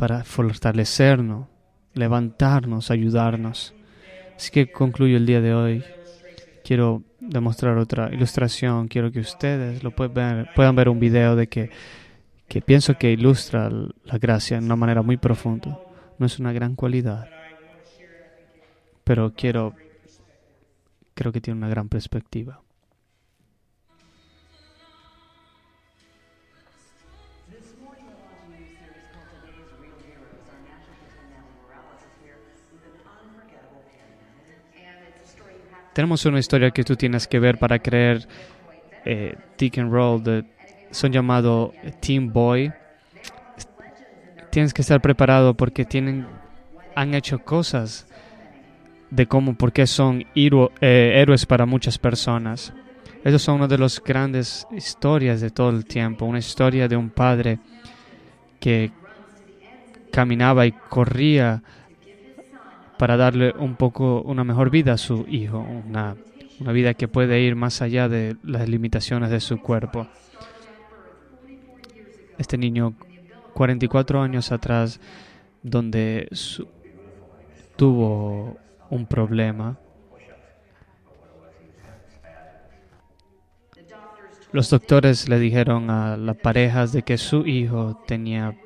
para 0.00 0.24
fortalecernos, 0.24 1.46
levantarnos, 1.92 2.90
ayudarnos. 2.90 3.74
Así 4.34 4.50
que 4.50 4.72
concluyo 4.72 5.18
el 5.18 5.26
día 5.26 5.42
de 5.42 5.52
hoy. 5.52 5.84
Quiero 6.64 7.02
demostrar 7.20 7.76
otra 7.76 8.08
ilustración. 8.10 8.88
Quiero 8.88 9.12
que 9.12 9.20
ustedes 9.20 9.82
lo 9.82 9.90
puedan 9.90 10.14
ver, 10.14 10.48
puedan 10.56 10.74
ver 10.74 10.88
un 10.88 11.00
video 11.00 11.36
de 11.36 11.48
que, 11.48 11.68
que 12.48 12.62
pienso 12.62 12.96
que 12.96 13.12
ilustra 13.12 13.68
la 13.68 14.16
gracia 14.18 14.58
de 14.58 14.64
una 14.64 14.74
manera 14.74 15.02
muy 15.02 15.18
profunda. 15.18 15.78
No 16.18 16.24
es 16.24 16.38
una 16.38 16.54
gran 16.54 16.76
cualidad, 16.76 17.28
pero 19.04 19.34
quiero, 19.34 19.74
creo 21.12 21.30
que 21.30 21.42
tiene 21.42 21.58
una 21.58 21.68
gran 21.68 21.90
perspectiva. 21.90 22.62
Tenemos 35.92 36.24
una 36.24 36.38
historia 36.38 36.70
que 36.70 36.84
tú 36.84 36.96
tienes 36.96 37.26
que 37.26 37.38
ver 37.38 37.58
para 37.58 37.78
creer 37.78 38.26
eh, 39.04 39.36
and 39.76 39.92
Roll. 39.92 40.46
Son 40.90 41.12
llamados 41.12 41.72
Team 42.00 42.32
Boy. 42.32 42.72
Tienes 44.50 44.72
que 44.72 44.82
estar 44.82 45.00
preparado 45.00 45.54
porque 45.54 45.84
tienen, 45.84 46.26
han 46.94 47.14
hecho 47.14 47.38
cosas 47.40 48.06
de 49.10 49.26
cómo, 49.26 49.54
por 49.54 49.72
qué 49.72 49.86
son 49.86 50.24
eh, 50.34 51.12
héroes 51.14 51.46
para 51.46 51.66
muchas 51.66 51.98
personas. 51.98 52.72
Esos 53.24 53.42
son 53.42 53.56
una 53.56 53.68
de 53.68 53.78
las 53.78 54.02
grandes 54.02 54.66
historias 54.70 55.40
de 55.40 55.50
todo 55.50 55.70
el 55.70 55.84
tiempo. 55.84 56.24
Una 56.24 56.38
historia 56.38 56.88
de 56.88 56.96
un 56.96 57.10
padre 57.10 57.58
que 58.58 58.92
caminaba 60.10 60.66
y 60.66 60.72
corría 60.72 61.62
para 63.00 63.16
darle 63.16 63.54
un 63.58 63.76
poco 63.76 64.20
una 64.20 64.44
mejor 64.44 64.68
vida 64.68 64.92
a 64.92 64.98
su 64.98 65.24
hijo, 65.26 65.58
una, 65.58 66.16
una 66.60 66.70
vida 66.70 66.92
que 66.92 67.08
puede 67.08 67.40
ir 67.40 67.56
más 67.56 67.80
allá 67.80 68.10
de 68.10 68.36
las 68.44 68.68
limitaciones 68.68 69.30
de 69.30 69.40
su 69.40 69.58
cuerpo. 69.58 70.06
Este 72.36 72.58
niño, 72.58 72.92
44 73.54 74.20
años 74.20 74.52
atrás, 74.52 75.00
donde 75.62 76.28
tuvo 77.76 78.58
un 78.90 79.06
problema, 79.06 79.78
los 84.52 84.68
doctores 84.68 85.26
le 85.26 85.38
dijeron 85.38 85.88
a 85.88 86.18
las 86.18 86.36
parejas 86.36 86.92
de 86.92 87.02
que 87.02 87.16
su 87.16 87.46
hijo 87.46 87.98
tenía 88.06 88.58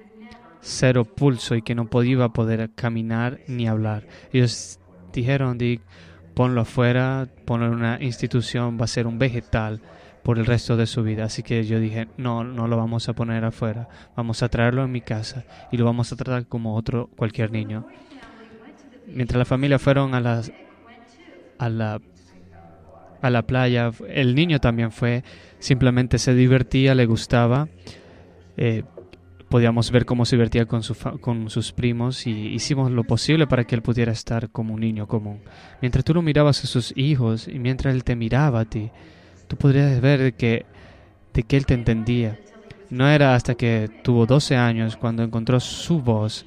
cero 0.64 1.04
pulso 1.04 1.54
y 1.54 1.62
que 1.62 1.74
no 1.74 1.86
podía 1.86 2.28
poder 2.30 2.70
caminar 2.74 3.40
ni 3.46 3.68
hablar. 3.68 4.06
Ellos 4.32 4.80
dijeron, 5.12 5.58
Dick, 5.58 5.82
ponlo 6.34 6.62
afuera, 6.62 7.28
ponlo 7.44 7.66
en 7.66 7.74
una 7.74 8.02
institución, 8.02 8.78
va 8.80 8.84
a 8.84 8.88
ser 8.88 9.06
un 9.06 9.18
vegetal 9.18 9.82
por 10.22 10.38
el 10.38 10.46
resto 10.46 10.76
de 10.76 10.86
su 10.86 11.02
vida. 11.02 11.24
Así 11.24 11.42
que 11.42 11.64
yo 11.64 11.78
dije, 11.78 12.08
no, 12.16 12.44
no 12.44 12.66
lo 12.66 12.78
vamos 12.78 13.08
a 13.08 13.12
poner 13.12 13.44
afuera, 13.44 13.88
vamos 14.16 14.42
a 14.42 14.48
traerlo 14.48 14.82
en 14.82 14.90
mi 14.90 15.02
casa 15.02 15.44
y 15.70 15.76
lo 15.76 15.84
vamos 15.84 16.10
a 16.12 16.16
tratar 16.16 16.46
como 16.46 16.74
otro 16.74 17.10
cualquier 17.14 17.52
niño. 17.52 17.86
Mientras 19.06 19.38
la 19.38 19.44
familia 19.44 19.78
fueron 19.78 20.14
a 20.14 20.20
las 20.20 20.50
a 21.58 21.68
la 21.68 22.00
a 23.20 23.30
la 23.30 23.42
playa, 23.42 23.90
el 24.08 24.34
niño 24.34 24.60
también 24.60 24.92
fue, 24.92 25.24
simplemente 25.58 26.18
se 26.18 26.34
divertía, 26.34 26.94
le 26.94 27.06
gustaba. 27.06 27.68
Eh, 28.56 28.82
podíamos 29.54 29.92
ver 29.92 30.04
cómo 30.04 30.24
se 30.24 30.34
divertía 30.34 30.66
con, 30.66 30.82
su 30.82 30.96
con 31.20 31.48
sus 31.48 31.70
primos 31.70 32.26
y 32.26 32.32
hicimos 32.48 32.90
lo 32.90 33.04
posible 33.04 33.46
para 33.46 33.62
que 33.62 33.76
él 33.76 33.82
pudiera 33.82 34.10
estar 34.10 34.50
como 34.50 34.74
un 34.74 34.80
niño 34.80 35.06
común. 35.06 35.42
Mientras 35.80 36.04
tú 36.04 36.12
lo 36.12 36.22
mirabas 36.22 36.64
a 36.64 36.66
sus 36.66 36.92
hijos 36.96 37.46
y 37.46 37.60
mientras 37.60 37.94
él 37.94 38.02
te 38.02 38.16
miraba 38.16 38.58
a 38.58 38.64
ti, 38.64 38.90
tú 39.46 39.54
podrías 39.54 40.00
ver 40.00 40.34
que, 40.34 40.66
de 41.32 41.44
que 41.44 41.56
él 41.56 41.66
te 41.66 41.74
entendía. 41.74 42.36
No 42.90 43.08
era 43.08 43.36
hasta 43.36 43.54
que 43.54 43.88
tuvo 44.02 44.26
12 44.26 44.56
años 44.56 44.96
cuando 44.96 45.22
encontró 45.22 45.60
su 45.60 46.00
voz, 46.00 46.44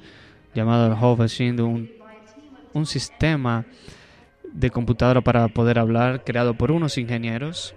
llamado 0.54 1.28
siendo 1.28 1.66
un, 1.66 1.90
un 2.74 2.84
sistema 2.84 3.64
de 4.52 4.68
computadora 4.68 5.22
para 5.22 5.48
poder 5.48 5.78
hablar 5.78 6.24
creado 6.24 6.52
por 6.52 6.70
unos 6.70 6.98
ingenieros 6.98 7.74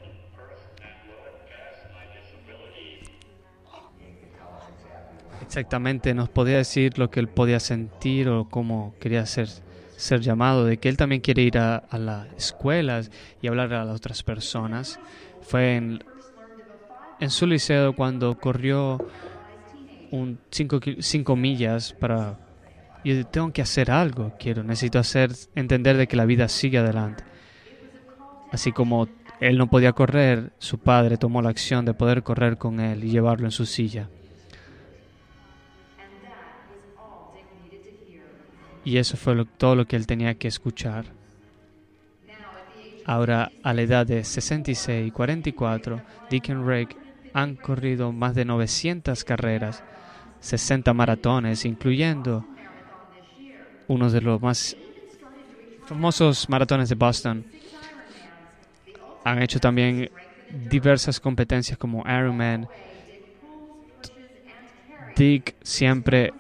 exactamente 5.52 6.14
nos 6.14 6.30
podía 6.30 6.56
decir 6.56 6.98
lo 6.98 7.12
que 7.12 7.20
él 7.20 7.28
podía 7.28 7.60
sentir 7.60 8.30
o 8.30 8.48
cómo 8.48 8.96
quería 9.02 9.26
ser, 9.26 9.50
ser 9.98 10.22
llamado, 10.22 10.64
de 10.64 10.78
que 10.78 10.88
él 10.88 10.96
también 10.96 11.20
quiere 11.20 11.42
ir 11.42 11.58
a, 11.58 11.84
las 11.92 12.28
escuelas 12.38 13.12
y 13.42 13.48
hablar 13.48 13.74
a 13.74 13.84
las 13.84 13.98
otras 13.98 14.24
personas. 14.24 14.98
Fue 15.42 15.76
en, 15.76 16.00
su 17.28 17.48
liceo 17.48 17.94
cuando 17.98 18.40
corrió 18.40 19.06
cinco 20.52 21.36
millas 21.36 21.92
para... 22.00 22.40
Yo 23.04 23.26
tengo 23.28 23.52
que 23.52 23.62
hacer 23.62 23.92
algo, 23.92 24.34
quiero, 24.40 24.64
necesito 24.64 25.00
hacer, 25.00 25.32
entender 25.56 25.98
de 25.98 26.08
que 26.08 26.16
la 26.16 26.26
vida 26.26 26.48
sigue 26.48 26.78
adelante. 26.78 27.26
Así 28.54 28.72
como 28.72 29.10
él 29.42 29.58
no 29.58 29.70
podía 29.70 29.92
correr, 29.92 30.54
su 30.60 30.78
padre 30.78 31.18
tomó 31.18 31.42
la 31.42 31.50
acción 31.50 31.84
de 31.84 31.94
poder 31.94 32.24
correr 32.24 32.58
con 32.58 32.80
él 32.80 33.04
y 33.04 33.10
llevarlo 33.10 33.48
en 33.48 33.52
su 33.52 33.66
silla. 33.66 34.08
Y 38.84 38.98
eso 38.98 39.18
fue 39.18 39.46
todo 39.58 39.76
lo 39.76 39.86
que 39.86 39.96
él 39.96 40.08
tenía 40.08 40.36
que 40.36 40.48
escuchar. 40.48 41.06
Ahora, 43.06 43.52
a 43.64 43.74
la 43.74 43.82
edad 43.82 44.06
de 44.06 44.24
66 44.24 45.08
y 45.08 45.12
44, 45.12 46.02
Dick 46.30 46.50
y 46.50 46.54
Rick 46.54 46.98
han 47.34 47.56
corrido 47.56 48.12
más 48.12 48.36
de 48.36 48.46
900 48.46 49.24
carreras, 49.24 49.84
60 50.40 50.94
maratones, 50.94 51.66
incluyendo 51.66 52.46
uno 53.88 54.10
de 54.10 54.22
los 54.22 54.42
más 54.42 54.76
famosos 55.86 56.48
maratones 56.50 56.90
de 56.90 56.96
Boston. 56.96 57.46
Han 59.24 59.42
hecho 59.42 59.60
también 59.60 60.10
diversas 60.70 61.20
competencias 61.20 61.78
como 61.78 62.04
Ironman. 62.08 62.68
Dick 65.16 65.56
siempre 65.62 66.34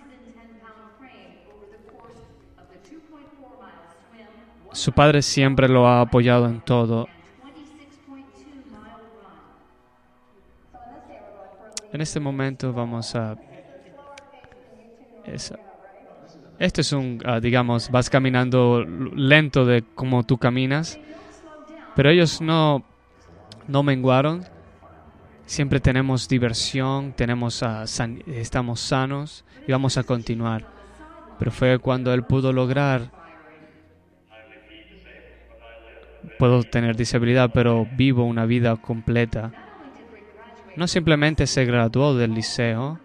Su 4.72 4.94
padre 4.94 5.22
siempre 5.22 5.68
lo 5.68 5.88
ha 5.88 6.02
apoyado 6.02 6.46
en 6.48 6.62
todo. 6.62 7.08
En 11.92 12.00
este 12.00 12.20
momento 12.22 12.72
vamos 12.72 13.14
a... 13.16 13.36
Esto 16.58 16.82
es 16.82 16.94
un, 16.94 17.22
ah, 17.26 17.40
digamos, 17.40 17.90
vas 17.90 18.10
caminando 18.10 18.84
lento 18.86 19.66
de 19.66 19.84
como 19.96 20.24
tú 20.24 20.38
caminas, 20.38 21.00
pero 21.96 22.10
ellos 22.10 22.40
no, 22.40 22.84
no 23.68 23.84
menguaron. 23.84 24.46
Siempre 25.46 25.82
tenemos 25.82 26.30
diversión, 26.30 27.12
tenemos, 27.12 27.62
uh, 27.62 27.84
estamos 28.28 28.80
sanos 28.80 29.44
y 29.68 29.72
vamos 29.72 29.98
a 29.98 30.04
continuar. 30.04 30.66
Pero 31.40 31.52
fue 31.52 31.78
cuando 31.80 32.14
él 32.14 32.24
pudo 32.24 32.54
lograr 32.54 33.21
puedo 36.38 36.64
tener 36.64 36.96
disabilidad, 36.96 37.52
pero 37.54 37.88
vivo 37.96 38.24
una 38.24 38.46
vida 38.46 38.76
completa. 38.78 39.52
No 40.76 40.88
simplemente 40.88 41.48
se 41.48 41.66
graduó 41.66 42.16
del 42.16 42.34
liceo, 42.34 43.00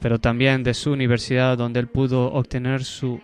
pero 0.00 0.18
también 0.18 0.62
de 0.64 0.74
su 0.74 0.92
universidad, 0.92 1.56
donde 1.56 1.80
él 1.80 1.86
pudo 1.86 2.32
obtener 2.32 2.84
su 2.84 3.20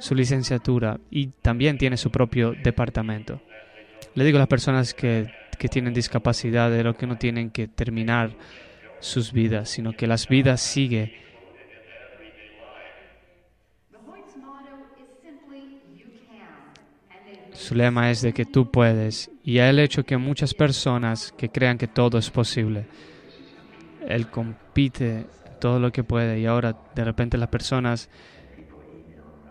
su 0.00 0.14
licenciatura 0.14 0.98
y 1.10 1.26
también 1.42 1.78
tiene 1.78 1.96
su 1.96 2.10
propio 2.10 2.52
departamento. 2.52 3.40
Le 4.14 4.24
digo 4.24 4.38
a 4.38 4.40
las 4.40 4.48
personas 4.48 4.94
que, 4.94 5.30
que 5.58 5.68
tienen 5.68 5.94
discapacidad 5.94 6.70
de 6.70 6.82
lo 6.82 6.96
que 6.96 7.06
no 7.06 7.18
tienen 7.18 7.50
que 7.50 7.68
terminar 7.68 8.30
sus 8.98 9.32
vidas, 9.32 9.68
sino 9.68 9.92
que 9.92 10.06
las 10.06 10.26
vidas 10.26 10.60
siguen. 10.62 11.12
Su 17.60 17.74
lema 17.74 18.10
es 18.10 18.22
de 18.22 18.32
que 18.32 18.46
tú 18.46 18.70
puedes 18.70 19.30
y 19.44 19.58
el 19.58 19.78
hecho 19.80 20.02
que 20.02 20.16
muchas 20.16 20.54
personas 20.54 21.30
que 21.36 21.50
crean 21.50 21.76
que 21.76 21.88
todo 21.88 22.16
es 22.16 22.30
posible. 22.30 22.86
Él 24.08 24.30
compite 24.30 25.26
todo 25.60 25.78
lo 25.78 25.92
que 25.92 26.02
puede 26.02 26.40
y 26.40 26.46
ahora 26.46 26.74
de 26.94 27.04
repente 27.04 27.36
las 27.36 27.50
personas 27.50 28.08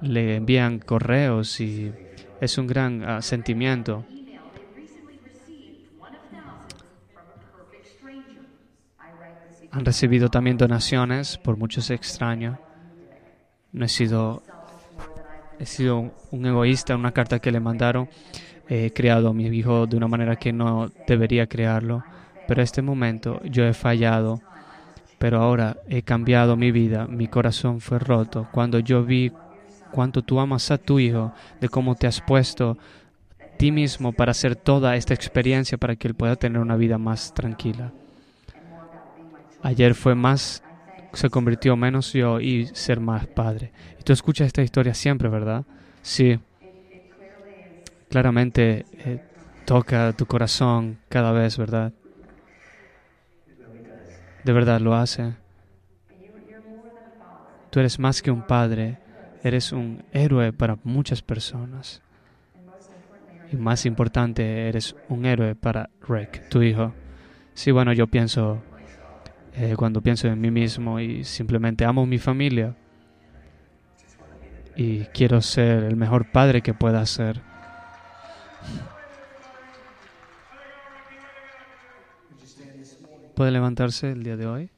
le 0.02 0.38
envían 0.38 0.80
correos 0.80 1.62
y 1.62 1.94
es 2.42 2.58
un 2.58 2.66
gran 2.66 3.08
uh, 3.08 3.22
sentimiento. 3.22 4.04
Han 9.70 9.86
recibido 9.86 10.30
también 10.30 10.58
donaciones 10.58 11.38
por 11.38 11.58
muchos 11.58 11.92
extraños. 11.92 12.58
No 13.72 13.86
he 13.86 13.88
sido, 13.88 14.42
he 15.60 15.66
sido 15.66 16.12
un 16.32 16.46
egoísta 16.46 16.94
en 16.94 17.00
una 17.00 17.12
carta 17.12 17.40
que 17.40 17.52
le 17.52 17.60
mandaron. 17.60 18.10
He 18.68 18.92
criado 18.94 19.30
a 19.30 19.34
mi 19.34 19.46
hijo 19.48 19.88
de 19.88 19.98
una 19.98 20.08
manera 20.08 20.36
que 20.36 20.54
no 20.54 20.90
debería 21.08 21.48
crearlo. 21.48 22.04
Pero 22.48 22.62
en 22.62 22.64
este 22.64 22.82
momento 22.82 23.42
yo 23.44 23.66
he 23.66 23.74
fallado. 23.74 24.42
Pero 25.18 25.42
ahora 25.42 25.78
he 25.88 26.02
cambiado 26.02 26.56
mi 26.56 26.72
vida. 26.72 27.08
Mi 27.08 27.28
corazón 27.28 27.82
fue 27.82 28.00
roto 28.00 28.48
cuando 28.52 28.80
yo 28.80 29.04
vi 29.04 29.32
cuánto 29.92 30.22
tú 30.22 30.40
amas 30.40 30.72
a 30.72 30.78
tu 30.78 31.00
hijo, 31.00 31.34
de 31.60 31.68
cómo 31.70 31.96
te 31.96 32.08
has 32.08 32.22
puesto 32.22 32.78
ti 33.58 33.72
mismo 33.74 34.14
para 34.14 34.32
hacer 34.32 34.56
toda 34.56 34.96
esta 34.96 35.14
experiencia 35.14 35.78
para 35.78 35.98
que 35.98 36.08
él 36.08 36.16
pueda 36.16 36.38
tener 36.38 36.62
una 36.62 36.78
vida 36.78 36.98
más 36.98 37.34
tranquila. 37.34 37.92
Ayer 39.62 39.96
fue 39.96 40.16
más, 40.16 40.64
se 41.14 41.30
convirtió 41.30 41.76
menos 41.76 42.14
yo 42.14 42.40
y 42.40 42.68
ser 42.68 43.00
más 43.00 43.28
padre. 43.28 43.72
Y 44.00 44.04
tú 44.04 44.14
escuchas 44.14 44.48
esta 44.48 44.62
historia 44.62 44.94
siempre, 44.94 45.30
¿verdad? 45.30 45.66
Sí. 46.02 46.40
Claramente 48.10 48.86
eh, 49.06 49.20
toca 49.66 50.14
tu 50.14 50.26
corazón 50.26 50.98
cada 51.10 51.32
vez, 51.32 51.58
¿verdad? 51.58 51.94
De 54.44 54.54
verdad 54.54 54.80
lo 54.80 54.96
hace. 54.96 55.34
Tú 57.70 57.80
eres 57.80 58.00
más 58.00 58.22
que 58.22 58.32
un 58.32 58.42
padre, 58.42 58.98
eres 59.44 59.72
un 59.72 60.04
héroe 60.12 60.54
para 60.54 60.78
muchas 60.84 61.22
personas. 61.22 62.02
Y 63.52 63.58
más 63.58 63.86
importante, 63.86 64.68
eres 64.68 64.96
un 65.08 65.26
héroe 65.26 65.56
para 65.56 65.90
Rick, 66.08 66.50
tu 66.50 66.62
hijo. 66.62 66.94
Sí, 67.54 67.72
bueno, 67.72 67.94
yo 67.94 68.08
pienso 68.08 68.64
eh, 69.62 69.76
cuando 69.76 70.00
pienso 70.00 70.30
en 70.30 70.40
mí 70.40 70.52
mismo 70.52 71.02
y 71.02 71.26
simplemente 71.26 71.84
amo 71.84 72.06
mi 72.06 72.18
familia 72.18 72.78
y 74.74 75.02
quiero 75.08 75.42
ser 75.42 75.84
el 75.84 75.98
mejor 75.98 76.32
padre 76.32 76.62
que 76.62 76.74
pueda 76.74 77.06
ser. 77.06 77.42
¿Puede 83.36 83.52
levantarse 83.52 84.14
el 84.14 84.24
día 84.24 84.38
de 84.38 84.48
hoy? 84.48 84.70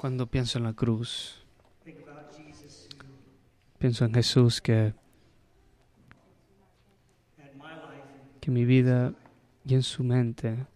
Cuando 0.00 0.26
pienso 0.26 0.56
en 0.56 0.64
la 0.64 0.72
cruz, 0.72 1.44
pienso 3.78 4.06
en 4.06 4.14
Jesús 4.14 4.62
que, 4.62 4.94
que 8.40 8.50
mi 8.50 8.64
vida 8.64 9.12
y 9.66 9.74
en 9.74 9.82
su 9.82 10.02
mente 10.02 10.71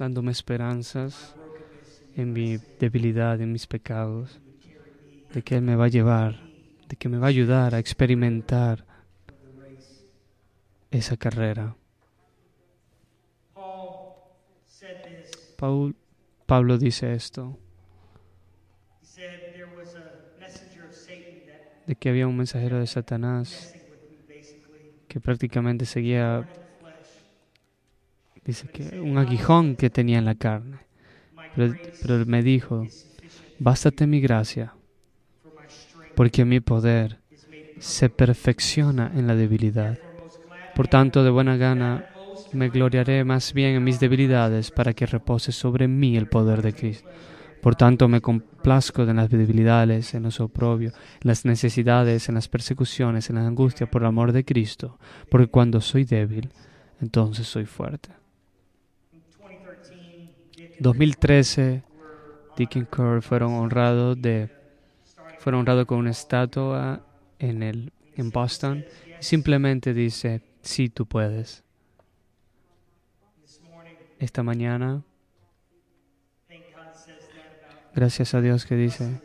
dándome 0.00 0.32
esperanzas 0.32 1.36
en 2.16 2.32
mi 2.32 2.56
debilidad, 2.78 3.38
en 3.38 3.52
mis 3.52 3.66
pecados, 3.66 4.40
de 5.34 5.42
que 5.42 5.56
Él 5.56 5.62
me 5.62 5.76
va 5.76 5.84
a 5.84 5.88
llevar, 5.88 6.40
de 6.88 6.96
que 6.96 7.10
me 7.10 7.18
va 7.18 7.26
a 7.26 7.28
ayudar 7.28 7.74
a 7.74 7.78
experimentar 7.78 8.86
esa 10.90 11.18
carrera. 11.18 11.76
Paul, 15.58 15.94
Pablo 16.46 16.78
dice 16.78 17.12
esto, 17.12 17.58
de 21.86 21.94
que 21.94 22.08
había 22.08 22.26
un 22.26 22.38
mensajero 22.38 22.78
de 22.78 22.86
Satanás 22.86 23.74
que 25.08 25.20
prácticamente 25.20 25.84
seguía 25.84 26.48
Dice 28.50 28.66
que 28.66 28.98
un 28.98 29.16
aguijón 29.16 29.76
que 29.76 29.90
tenía 29.90 30.18
en 30.18 30.24
la 30.24 30.34
carne. 30.34 30.78
Pero, 31.54 31.72
pero 32.02 32.26
me 32.26 32.42
dijo, 32.42 32.84
bástate 33.60 34.08
mi 34.08 34.20
gracia, 34.20 34.74
porque 36.16 36.44
mi 36.44 36.58
poder 36.58 37.20
se 37.78 38.10
perfecciona 38.10 39.12
en 39.14 39.28
la 39.28 39.36
debilidad. 39.36 40.00
Por 40.74 40.88
tanto, 40.88 41.22
de 41.22 41.30
buena 41.30 41.56
gana 41.56 42.04
me 42.52 42.70
gloriaré 42.70 43.22
más 43.22 43.52
bien 43.52 43.76
en 43.76 43.84
mis 43.84 44.00
debilidades 44.00 44.72
para 44.72 44.92
que 44.92 45.06
repose 45.06 45.52
sobre 45.52 45.86
mí 45.86 46.16
el 46.16 46.26
poder 46.26 46.60
de 46.60 46.72
Cristo. 46.72 47.08
Por 47.62 47.76
tanto, 47.76 48.08
me 48.08 48.20
complazco 48.20 49.04
en 49.04 49.14
las 49.14 49.30
debilidades, 49.30 50.12
en 50.14 50.24
los 50.24 50.40
oprobios, 50.40 50.92
en 50.94 51.28
las 51.28 51.44
necesidades, 51.44 52.28
en 52.28 52.34
las 52.34 52.48
persecuciones, 52.48 53.30
en 53.30 53.36
la 53.36 53.46
angustia 53.46 53.88
por 53.88 54.02
el 54.02 54.08
amor 54.08 54.32
de 54.32 54.44
Cristo, 54.44 54.98
porque 55.30 55.46
cuando 55.46 55.80
soy 55.80 56.02
débil, 56.02 56.50
entonces 57.00 57.46
soy 57.46 57.66
fuerte. 57.66 58.19
2013, 60.80 61.82
Dick 62.56 62.76
y 62.76 62.84
Kerr 62.86 63.20
fueron 63.20 63.52
honrados 63.52 64.20
de 64.20 64.50
fueron 65.38 65.60
honrados 65.60 65.86
con 65.86 65.98
una 65.98 66.10
estatua 66.10 67.02
en 67.38 67.62
el 67.62 67.92
en 68.16 68.30
Boston. 68.30 68.84
simplemente 69.20 69.92
dice, 69.92 70.40
sí, 70.62 70.88
tú 70.88 71.06
puedes. 71.06 71.62
Esta 74.18 74.42
mañana, 74.42 75.02
gracias 77.94 78.34
a 78.34 78.40
Dios 78.40 78.64
que 78.64 78.76
dice, 78.76 79.20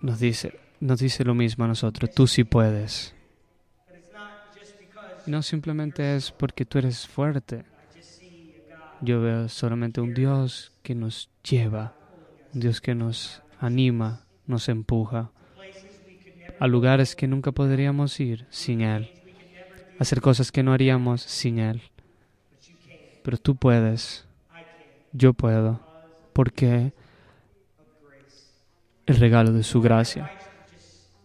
nos 0.00 0.18
dice, 0.20 0.58
nos 0.80 1.00
dice 1.00 1.24
lo 1.24 1.34
mismo 1.34 1.64
a 1.64 1.68
nosotros, 1.68 2.10
tú 2.14 2.26
sí 2.26 2.44
puedes. 2.44 3.14
No 5.26 5.42
simplemente 5.42 6.16
es 6.16 6.30
porque 6.30 6.64
tú 6.64 6.78
eres 6.78 7.06
fuerte 7.06 7.64
yo 9.00 9.20
veo 9.20 9.48
solamente 9.48 10.00
un 10.00 10.14
Dios 10.14 10.72
que 10.82 10.94
nos 10.94 11.30
lleva, 11.48 11.94
un 12.52 12.60
Dios 12.60 12.80
que 12.80 12.94
nos 12.94 13.42
anima, 13.60 14.26
nos 14.46 14.68
empuja 14.68 15.30
a 16.60 16.66
lugares 16.66 17.16
que 17.16 17.26
nunca 17.26 17.52
podríamos 17.52 18.18
ir 18.20 18.46
sin 18.50 18.80
Él, 18.80 19.10
hacer 19.98 20.20
cosas 20.20 20.52
que 20.52 20.62
no 20.62 20.72
haríamos 20.72 21.22
sin 21.22 21.58
Él. 21.58 21.82
Pero 23.22 23.38
tú 23.38 23.56
puedes, 23.56 24.26
yo 25.12 25.32
puedo, 25.32 25.80
porque 26.32 26.92
el 29.06 29.16
regalo 29.16 29.52
de 29.52 29.62
su 29.62 29.80
gracia. 29.80 30.30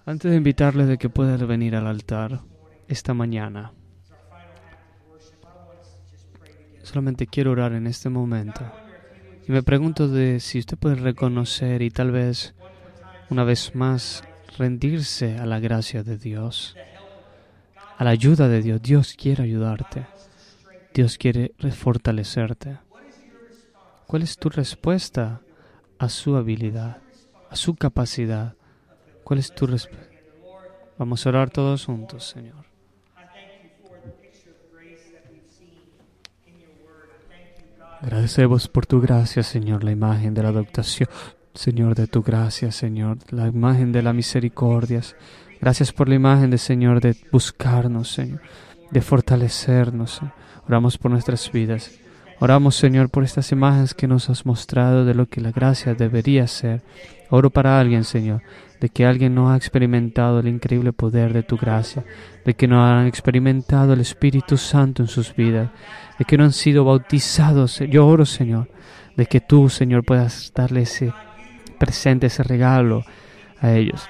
Antes 0.05 0.31
de 0.31 0.37
invitarles 0.37 0.87
de 0.87 0.97
que 0.97 1.09
puedan 1.09 1.47
venir 1.47 1.75
al 1.75 1.87
altar 1.87 2.41
esta 2.87 3.13
mañana, 3.13 3.71
Solamente 6.89 7.27
quiero 7.27 7.51
orar 7.51 7.73
en 7.73 7.85
este 7.85 8.09
momento. 8.09 8.61
Y 9.47 9.51
me 9.51 9.61
pregunto 9.61 10.07
de 10.07 10.39
si 10.39 10.57
usted 10.57 10.75
puede 10.75 10.95
reconocer 10.95 11.83
y 11.83 11.91
tal 11.91 12.09
vez 12.09 12.55
una 13.29 13.43
vez 13.43 13.75
más 13.75 14.23
rendirse 14.57 15.37
a 15.37 15.45
la 15.45 15.59
gracia 15.59 16.01
de 16.01 16.17
Dios, 16.17 16.75
a 17.95 18.03
la 18.03 18.09
ayuda 18.09 18.47
de 18.47 18.63
Dios. 18.63 18.81
Dios 18.81 19.13
quiere 19.15 19.43
ayudarte. 19.43 20.07
Dios 20.91 21.19
quiere 21.19 21.53
fortalecerte. 21.69 22.79
¿Cuál 24.07 24.23
es 24.23 24.35
tu 24.39 24.49
respuesta 24.49 25.41
a 25.99 26.09
su 26.09 26.37
habilidad, 26.37 27.03
a 27.51 27.55
su 27.55 27.75
capacidad? 27.75 28.55
¿Cuál 29.23 29.37
es 29.37 29.53
tu 29.53 29.67
respuesta? 29.67 30.09
Vamos 30.97 31.23
a 31.23 31.29
orar 31.29 31.51
todos 31.51 31.85
juntos, 31.85 32.27
Señor. 32.27 32.68
Agradecemos 38.01 38.69
por 38.69 38.85
tu 38.85 39.01
gracia, 39.01 39.43
Señor, 39.43 39.83
la 39.83 39.91
imagen 39.91 40.33
de 40.33 40.41
la 40.43 40.49
adoptación, 40.49 41.09
Señor, 41.53 41.95
de 41.95 42.07
tu 42.07 42.23
gracia, 42.23 42.71
Señor, 42.71 43.17
la 43.29 43.47
imagen 43.47 43.91
de 43.91 44.01
la 44.01 44.13
misericordia. 44.13 45.01
Gracias 45.59 45.91
por 45.91 46.07
la 46.07 46.15
imagen 46.15 46.49
de 46.49 46.57
Señor 46.57 47.01
de 47.01 47.17
buscarnos, 47.29 48.13
Señor, 48.13 48.39
de 48.89 49.01
fortalecernos. 49.01 50.21
Oramos 50.65 50.97
por 50.97 51.11
nuestras 51.11 51.51
vidas. 51.51 51.99
Oramos, 52.41 52.75
Señor, 52.75 53.09
por 53.09 53.25
estas 53.25 53.51
imágenes 53.51 53.93
que 53.93 54.07
nos 54.07 54.29
has 54.29 54.45
mostrado 54.45 55.03
de 55.03 55.13
lo 55.13 55.27
que 55.27 55.41
la 55.41 55.51
gracia 55.51 55.93
debería 55.93 56.47
ser. 56.47 56.81
Oro 57.29 57.49
para 57.49 57.77
alguien, 57.77 58.05
Señor, 58.05 58.41
de 58.79 58.87
que 58.87 59.05
alguien 59.05 59.35
no 59.35 59.51
ha 59.51 59.57
experimentado 59.57 60.39
el 60.39 60.47
increíble 60.47 60.93
poder 60.93 61.33
de 61.33 61.43
tu 61.43 61.57
gracia, 61.57 62.05
de 62.45 62.53
que 62.53 62.65
no 62.65 62.81
han 62.85 63.07
experimentado 63.07 63.91
el 63.91 63.99
Espíritu 63.99 64.55
Santo 64.55 65.01
en 65.01 65.09
sus 65.09 65.35
vidas, 65.35 65.69
de 66.17 66.23
que 66.23 66.37
no 66.37 66.45
han 66.45 66.53
sido 66.53 66.85
bautizados. 66.85 67.79
Yo 67.89 68.07
oro, 68.07 68.25
Señor, 68.25 68.69
de 69.17 69.25
que 69.25 69.41
tú, 69.41 69.67
Señor, 69.67 70.05
puedas 70.05 70.53
darle 70.55 70.83
ese 70.83 71.11
presente, 71.77 72.27
ese 72.27 72.43
regalo 72.43 73.03
a 73.59 73.73
ellos. 73.73 74.07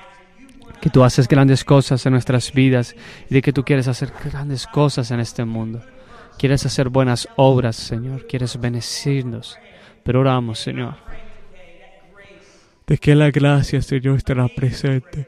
Que 0.81 0.91
tú 0.91 1.03
haces 1.03 1.27
grandes 1.27 1.63
cosas 1.63 2.05
en 2.05 2.13
nuestras 2.13 2.53
vidas 2.53 2.95
y 3.27 3.33
de 3.33 3.41
que 3.41 3.53
tú 3.53 3.63
quieres 3.63 3.87
hacer 3.87 4.13
grandes 4.23 4.67
cosas 4.67 5.09
en 5.09 5.19
este 5.19 5.45
mundo. 5.45 5.81
Quieres 6.39 6.65
hacer 6.65 6.87
buenas 6.87 7.27
obras, 7.35 7.75
Señor. 7.75 8.25
Quieres 8.25 8.57
bendecirnos. 8.57 9.59
Pero 10.03 10.21
oramos, 10.21 10.57
Señor, 10.57 10.95
de 12.87 12.97
que 12.97 13.13
la 13.13 13.29
gracia, 13.29 13.81
Señor, 13.81 14.15
estará 14.15 14.47
presente. 14.47 15.27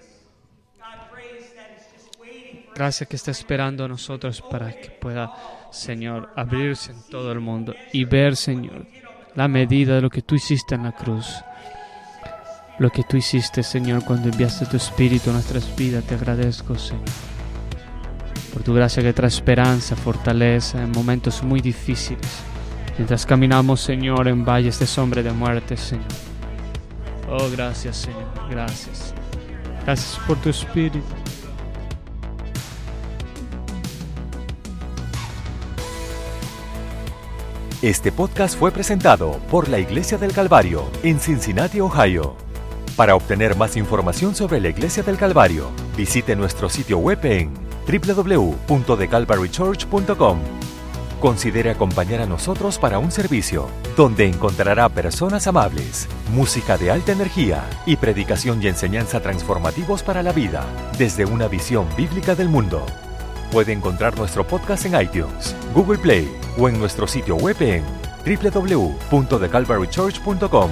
Gracias 2.73 3.09
que 3.09 3.17
está 3.17 3.31
esperando 3.31 3.83
a 3.83 3.89
nosotros 3.89 4.41
para 4.41 4.71
que 4.71 4.89
pueda, 4.89 5.33
Señor, 5.69 6.29
abrirse 6.37 6.93
en 6.93 7.03
todo 7.09 7.33
el 7.33 7.41
mundo 7.41 7.75
y 7.91 8.05
ver, 8.05 8.37
Señor, 8.37 8.87
la 9.35 9.49
medida 9.49 9.95
de 9.95 10.01
lo 10.01 10.09
que 10.09 10.21
tú 10.21 10.35
hiciste 10.35 10.75
en 10.75 10.83
la 10.83 10.93
cruz. 10.93 11.43
Lo 12.79 12.89
que 12.89 13.03
tú 13.03 13.17
hiciste, 13.17 13.63
Señor, 13.63 14.05
cuando 14.05 14.29
enviaste 14.29 14.65
tu 14.65 14.77
Espíritu 14.77 15.29
a 15.29 15.33
nuestras 15.33 15.75
vidas. 15.75 16.05
Te 16.05 16.15
agradezco, 16.15 16.77
Señor 16.77 17.03
por 18.53 18.63
tu 18.63 18.73
gracia 18.73 19.01
que 19.01 19.13
trae 19.13 19.29
esperanza, 19.29 19.95
fortaleza 19.95 20.81
en 20.81 20.91
momentos 20.91 21.43
muy 21.43 21.61
difíciles. 21.61 22.27
Mientras 22.97 23.25
caminamos, 23.25 23.81
Señor, 23.81 24.27
en 24.27 24.45
valles 24.45 24.79
de 24.79 24.85
sombra 24.85 25.23
de 25.23 25.31
muerte, 25.31 25.77
Señor. 25.77 26.05
Oh, 27.29 27.49
gracias, 27.49 27.97
Señor, 27.97 28.27
gracias. 28.49 29.13
Gracias 29.85 30.19
por 30.27 30.37
tu 30.37 30.49
Espíritu. 30.49 30.99
Este 37.81 38.11
podcast 38.11 38.59
fue 38.59 38.69
presentado 38.71 39.39
por 39.49 39.67
la 39.67 39.79
Iglesia 39.79 40.19
del 40.19 40.33
Calvario 40.33 40.91
en 41.01 41.19
Cincinnati, 41.19 41.79
Ohio. 41.79 42.35
Para 42.95 43.15
obtener 43.15 43.55
más 43.55 43.75
información 43.75 44.35
sobre 44.35 44.59
la 44.59 44.69
Iglesia 44.69 45.01
del 45.01 45.17
Calvario, 45.17 45.71
visite 45.97 46.35
nuestro 46.35 46.69
sitio 46.69 46.99
web 46.99 47.25
en 47.25 47.70
www.thecalvarychurch.com. 47.91 50.39
Considere 51.19 51.69
acompañar 51.69 52.21
a 52.21 52.25
nosotros 52.25 52.79
para 52.79 52.97
un 52.97 53.11
servicio 53.11 53.67
donde 53.95 54.25
encontrará 54.25 54.89
personas 54.89 55.45
amables, 55.45 56.07
música 56.33 56.77
de 56.77 56.89
alta 56.89 57.11
energía 57.11 57.63
y 57.85 57.97
predicación 57.97 58.59
y 58.63 58.67
enseñanza 58.67 59.19
transformativos 59.19 60.01
para 60.01 60.23
la 60.23 60.31
vida 60.31 60.65
desde 60.97 61.25
una 61.25 61.47
visión 61.47 61.85
bíblica 61.95 62.33
del 62.33 62.49
mundo. 62.49 62.83
Puede 63.51 63.71
encontrar 63.71 64.17
nuestro 64.17 64.47
podcast 64.47 64.87
en 64.87 64.99
iTunes, 64.99 65.55
Google 65.75 65.99
Play 65.99 66.35
o 66.57 66.67
en 66.69 66.79
nuestro 66.79 67.05
sitio 67.05 67.35
web 67.35 67.61
en 67.61 67.83
www.thecalvarychurch.com. 68.25 70.71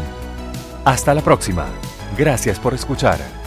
Hasta 0.85 1.13
la 1.13 1.21
próxima. 1.21 1.67
Gracias 2.17 2.57
por 2.57 2.73
escuchar. 2.73 3.38